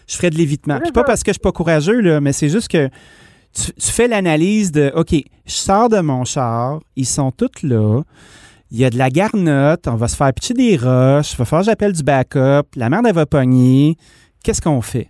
[0.08, 0.80] Je ferais de l'évitement.
[0.82, 2.90] Puis pas parce que je suis pas courageux, là, mais c'est juste que
[3.54, 5.14] tu, fais l'analyse de OK,
[5.46, 8.02] je sors de mon char, ils sont tous là.
[8.72, 11.46] Il y a de la garnotte, on va se faire pitcher des roches, il va
[11.46, 13.98] falloir j'appelle du backup, la merde, elle va pogner
[14.44, 15.10] qu'est-ce qu'on fait?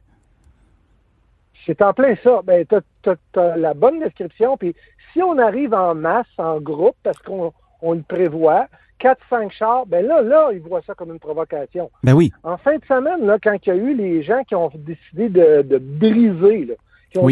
[1.65, 2.41] C'est en plein ça.
[2.43, 4.57] Ben, tu as, la bonne description.
[4.57, 4.75] Puis
[5.13, 8.67] si on arrive en masse, en groupe, parce qu'on le prévoit,
[8.99, 11.89] 4-5 chars, ben là, là, ils voient ça comme une provocation.
[12.03, 12.31] Ben oui.
[12.43, 15.29] En fin de semaine, là, quand il y a eu les gens qui ont décidé
[15.29, 16.73] de, briser, là,
[17.11, 17.27] qui ont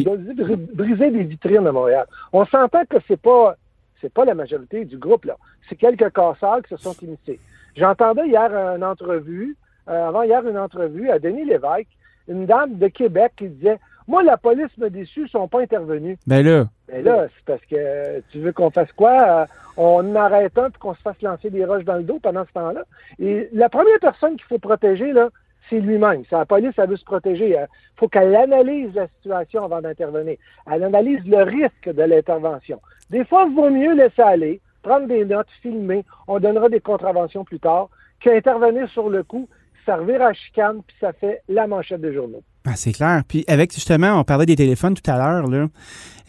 [0.74, 3.56] briser des vitrines à Montréal, on s'entend que c'est pas
[4.02, 5.38] c'est pas la majorité du groupe, là.
[5.68, 7.40] C'est quelques casseurs qui se sont initiés.
[7.76, 9.56] J'entendais hier une entrevue
[9.90, 11.88] euh, avant hier une entrevue à Denis Lévesque,
[12.28, 16.18] une dame de Québec qui disait Moi, la police me déçu, ils sont pas intervenus.
[16.28, 16.68] Ben là.
[16.88, 19.42] Ben là, c'est parce que tu veux qu'on fasse quoi?
[19.42, 19.46] Euh,
[19.78, 22.52] on arrête un puis qu'on se fasse lancer des roches dans le dos pendant ce
[22.54, 22.84] temps-là.
[23.20, 25.30] Et la première personne qu'il faut protéger, là,
[25.70, 26.24] c'est lui-même.
[26.32, 27.50] La police, elle veut se protéger.
[27.50, 27.66] Il euh,
[27.98, 30.38] faut qu'elle analyse la situation avant d'intervenir.
[30.72, 32.80] Elle analyse le risque de l'intervention.
[33.10, 36.04] Des fois, il vaut mieux laisser aller, prendre des notes, filmer.
[36.28, 37.90] On donnera des contraventions plus tard
[38.20, 39.48] qu'intervenir sur le coup
[39.86, 42.44] servir à chicane, puis ça fait la manchette des journaux.
[42.66, 43.22] Ah, c'est clair.
[43.28, 45.48] Puis avec justement, on parlait des téléphones tout à l'heure.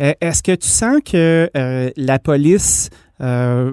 [0.01, 2.91] Euh, est-ce que tu sens que euh, la police
[3.21, 3.73] euh,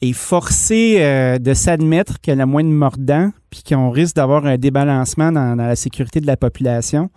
[0.00, 5.32] est forcée de s'admettre qu'elle a moins de mordants, puis qu'on risque d'avoir un débalancement
[5.32, 7.10] dans, la sécurité de la population,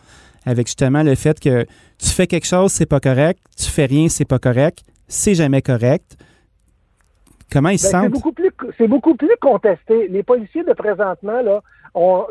[0.46, 1.66] avec justement le fait que
[1.98, 5.62] tu fais quelque chose, c'est pas correct, tu fais rien, c'est pas correct, c'est jamais
[5.62, 6.18] correct.
[7.52, 8.16] Comment ils se ben, sentent?
[8.78, 10.08] C'est beaucoup, plus contesté.
[10.10, 11.62] Les policiers de présentement, là,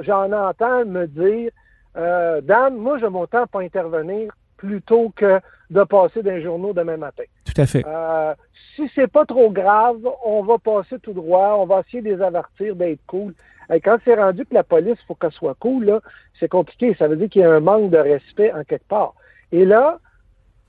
[0.00, 1.50] j'en entends me dire,
[1.96, 5.40] euh, Dan, moi, je m'entends pas intervenir plutôt que
[5.70, 7.24] de passer d'un journaux demain matin.
[7.44, 7.84] Tout à fait.
[7.86, 8.34] Euh,
[8.74, 12.22] si c'est pas trop grave, on va passer tout droit, on va essayer de les
[12.22, 13.34] avertir d'être cool.
[13.72, 16.00] Et quand c'est rendu que la police, faut qu'elle soit cool,
[16.38, 16.94] c'est compliqué.
[16.98, 19.14] Ça veut dire qu'il y a un manque de respect en quelque part.
[19.50, 19.98] Et là,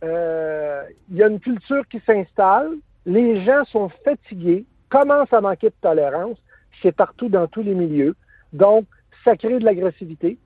[0.04, 2.72] euh, il y a une culture qui s'installe,
[3.06, 6.38] les gens sont fatigués, commencent à manquer de tolérance,
[6.82, 8.16] c'est partout dans tous les milieux.
[8.54, 8.86] Donc,
[9.24, 10.38] ça crée de l'agressivité.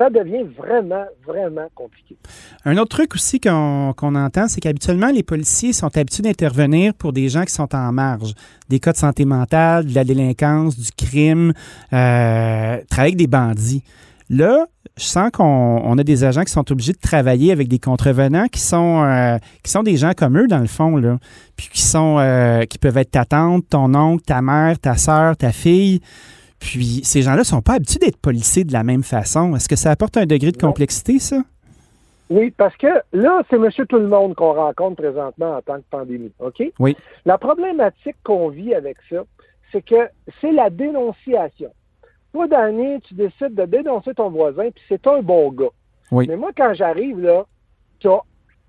[0.00, 2.16] Ça devient vraiment, vraiment compliqué.
[2.64, 7.28] Un autre truc aussi qu'on entend, c'est qu'habituellement, les policiers sont habitués d'intervenir pour des
[7.28, 8.32] gens qui sont en marge.
[8.70, 11.52] Des cas de santé mentale, de la délinquance, du crime,
[11.92, 13.84] euh, travailler avec des bandits.
[14.30, 14.64] Là,
[14.96, 18.60] je sens qu'on a des agents qui sont obligés de travailler avec des contrevenants qui
[18.60, 21.18] sont euh, qui sont des gens comme eux dans le fond là,
[21.56, 25.36] puis qui sont euh, qui peuvent être ta tante, ton oncle, ta mère, ta soeur,
[25.36, 26.00] ta fille.
[26.60, 29.56] Puis ces gens-là ne sont pas habitués d'être policiers de la même façon.
[29.56, 31.38] Est-ce que ça apporte un degré de complexité, ça?
[32.28, 35.84] Oui, parce que là, c'est monsieur tout le monde qu'on rencontre présentement en tant que
[35.90, 36.62] pandémie, OK?
[36.78, 36.96] Oui.
[37.24, 39.24] La problématique qu'on vit avec ça,
[39.72, 40.08] c'est que
[40.40, 41.72] c'est la dénonciation.
[42.32, 45.72] Toi, Danny, tu décides de dénoncer ton voisin, puis c'est un bon gars.
[46.12, 46.26] Oui.
[46.28, 47.46] Mais moi, quand j'arrive, là,
[47.98, 48.20] tu as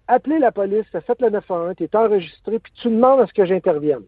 [0.07, 3.27] appelé la police, tu as fait le 911, tu es enregistré, puis tu demandes à
[3.27, 4.03] ce que j'intervienne.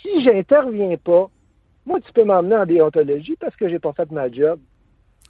[0.00, 1.28] Si j'interviens pas,
[1.88, 4.60] moi, tu peux m'emmener en déontologie parce que j'ai pas fait ma job.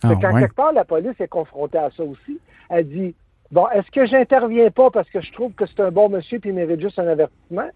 [0.03, 2.39] Ah, quand quelque part, la police est confrontée à ça aussi.
[2.69, 3.15] Elle dit
[3.53, 6.51] Bon, est-ce que j'interviens pas parce que je trouve que c'est un bon monsieur puis
[6.51, 7.69] il mérite juste un avertissement?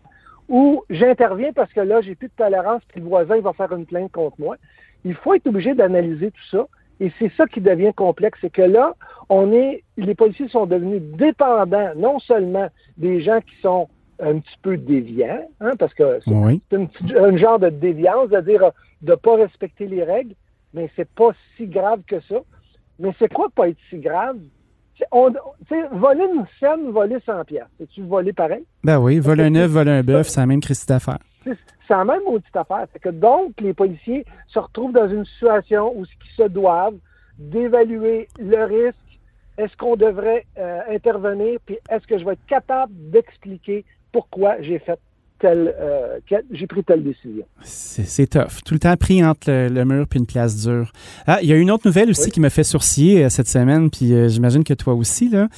[0.49, 3.87] Ou j'interviens parce que là, j'ai plus de tolérance puis le voisin va faire une
[3.87, 4.57] plainte contre moi?
[5.05, 6.67] Il faut être obligé d'analyser tout ça.
[7.01, 8.95] Et c'est ça qui devient complexe, c'est que là,
[9.29, 13.89] on est, les policiers sont devenus dépendants non seulement des gens qui sont
[14.23, 18.71] un petit peu déviant, hein, parce que c'est un, genre de déviance, c'est-à-dire
[19.03, 20.35] de ne pas respecter les règles,
[20.73, 22.37] mais c'est pas si grave que ça.
[22.99, 24.39] Mais c'est quoi pas être si grave?
[25.11, 25.33] On,
[25.93, 27.65] voler une scène, voler 100 pièces.
[27.79, 28.65] C'est-tu voler pareil?
[28.85, 31.19] Ben oui, voler un œuf, voler un bœuf, c'est la même Christie d'affaires.
[31.45, 31.57] C'est
[31.91, 32.87] la même maudite affaire.
[33.01, 36.99] que donc, les policiers se retrouvent dans une situation où ce qu'ils se doivent
[37.39, 38.97] d'évaluer le risque,
[39.59, 44.79] est-ce qu'on devrait euh, intervenir, puis est-ce que je vais être capable d'expliquer pourquoi j'ai
[44.79, 44.99] fait
[45.43, 46.21] telle, euh,
[46.53, 47.45] j'ai pris telle décision.
[47.63, 48.63] C'est tough.
[48.65, 50.93] Tout le temps pris entre le, mur puis une place dure.
[51.27, 53.91] Ah, il y a une autre nouvelle aussi qui me fait sourciller euh, cette semaine,
[53.91, 55.29] puis euh, j'imagine que toi aussi.
[55.29, 55.49] Là.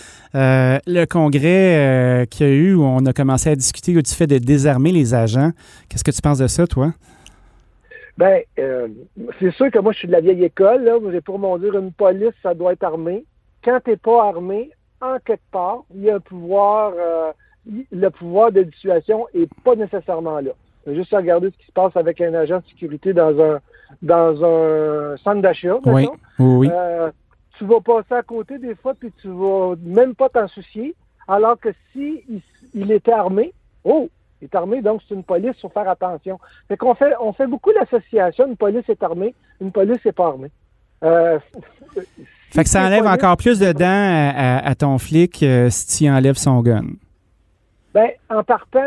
[0.87, 4.39] le congrès qu'il y a eu où on a commencé à discuter du fait de
[4.39, 5.51] désarmer les agents.
[5.89, 6.93] Qu'est-ce que tu penses de ça, toi?
[8.17, 8.41] Ben,
[9.41, 10.85] c'est sûr que moi, je suis de la vieille école.
[10.85, 10.95] Là.
[11.25, 13.25] Pour mon dire, une police, ça doit être armé.
[13.63, 16.93] Quand tu n'es pas armé, en quelque part, il y a un pouvoir
[17.67, 20.51] le pouvoir de dissuasion est pas nécessairement là.
[20.87, 23.61] Juste regarder ce qui se passe avec un agent de sécurité dans un
[24.03, 25.77] dans un centre d'achat.
[25.87, 26.09] Oui,
[26.39, 26.69] oui.
[26.71, 27.11] Euh,
[27.59, 30.95] tu vas passer à côté des fois, puis tu vas même pas t'en soucier.
[31.27, 32.23] Alors que si
[32.75, 33.53] il, était armé,
[33.85, 34.09] oh,
[34.43, 36.39] il est armé, donc c'est une police, il faut faire attention.
[36.69, 40.27] Fait qu'on fait, on fait beaucoup l'association, une police est armée, une police n'est pas
[40.27, 40.51] armée.
[41.03, 41.39] Euh,
[42.51, 43.85] fait que ça enlève encore plus de dents
[44.37, 46.85] à, ton flic euh, si tu enlèves son gun.
[47.95, 48.81] Ben, en partant,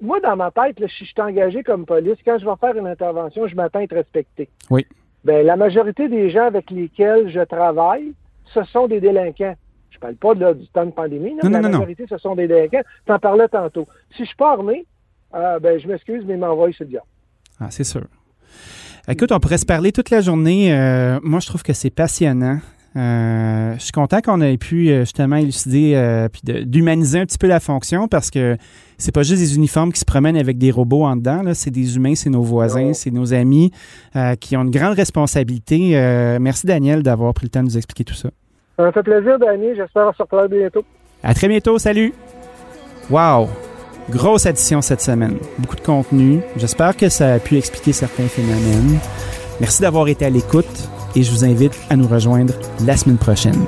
[0.00, 2.88] moi, dans ma tête, si je suis engagé comme police, quand je vais faire une
[2.88, 4.48] intervention, je m'attends à être respecté.
[4.70, 4.84] Oui.
[5.24, 8.12] Ben, la majorité des gens avec lesquels je travaille,
[8.52, 9.54] ce sont des délinquants.
[9.90, 11.36] Je parle pas du temps de pandémie.
[11.42, 12.82] Non, la majorité, ce sont des délinquants.
[13.06, 13.86] Tu en parlais tantôt.
[14.10, 14.84] Si je suis pas armé,
[15.34, 17.06] euh, ben, je m'excuse, mais m'envoie ce diable.
[17.60, 18.02] Ah, c'est sûr.
[19.08, 20.74] Écoute, on pourrait se parler toute la journée.
[20.74, 22.58] Euh, moi, je trouve que c'est passionnant.
[22.96, 27.60] Euh, je suis content qu'on ait pu justement élucider puis d'humaniser un petit peu la
[27.60, 28.56] fonction parce que
[28.98, 31.42] c'est pas juste des uniformes qui se promènent avec des robots en dedans.
[31.54, 33.72] C'est des humains, c'est nos voisins, c'est nos amis
[34.40, 35.90] qui ont une grande responsabilité.
[36.40, 38.30] merci Daniel d'avoir pris le temps de nous expliquer tout ça.
[38.76, 39.74] Ça m'a fait plaisir, Dani.
[39.76, 40.84] J'espère se retrouver bientôt.
[41.22, 41.78] À très bientôt.
[41.78, 42.12] Salut.
[43.08, 43.48] Wow.
[44.10, 45.38] Grosse addition cette semaine.
[45.58, 46.40] Beaucoup de contenu.
[46.56, 48.98] J'espère que ça a pu expliquer certains phénomènes.
[49.60, 52.54] Merci d'avoir été à l'écoute et je vous invite à nous rejoindre
[52.84, 53.64] la semaine prochaine.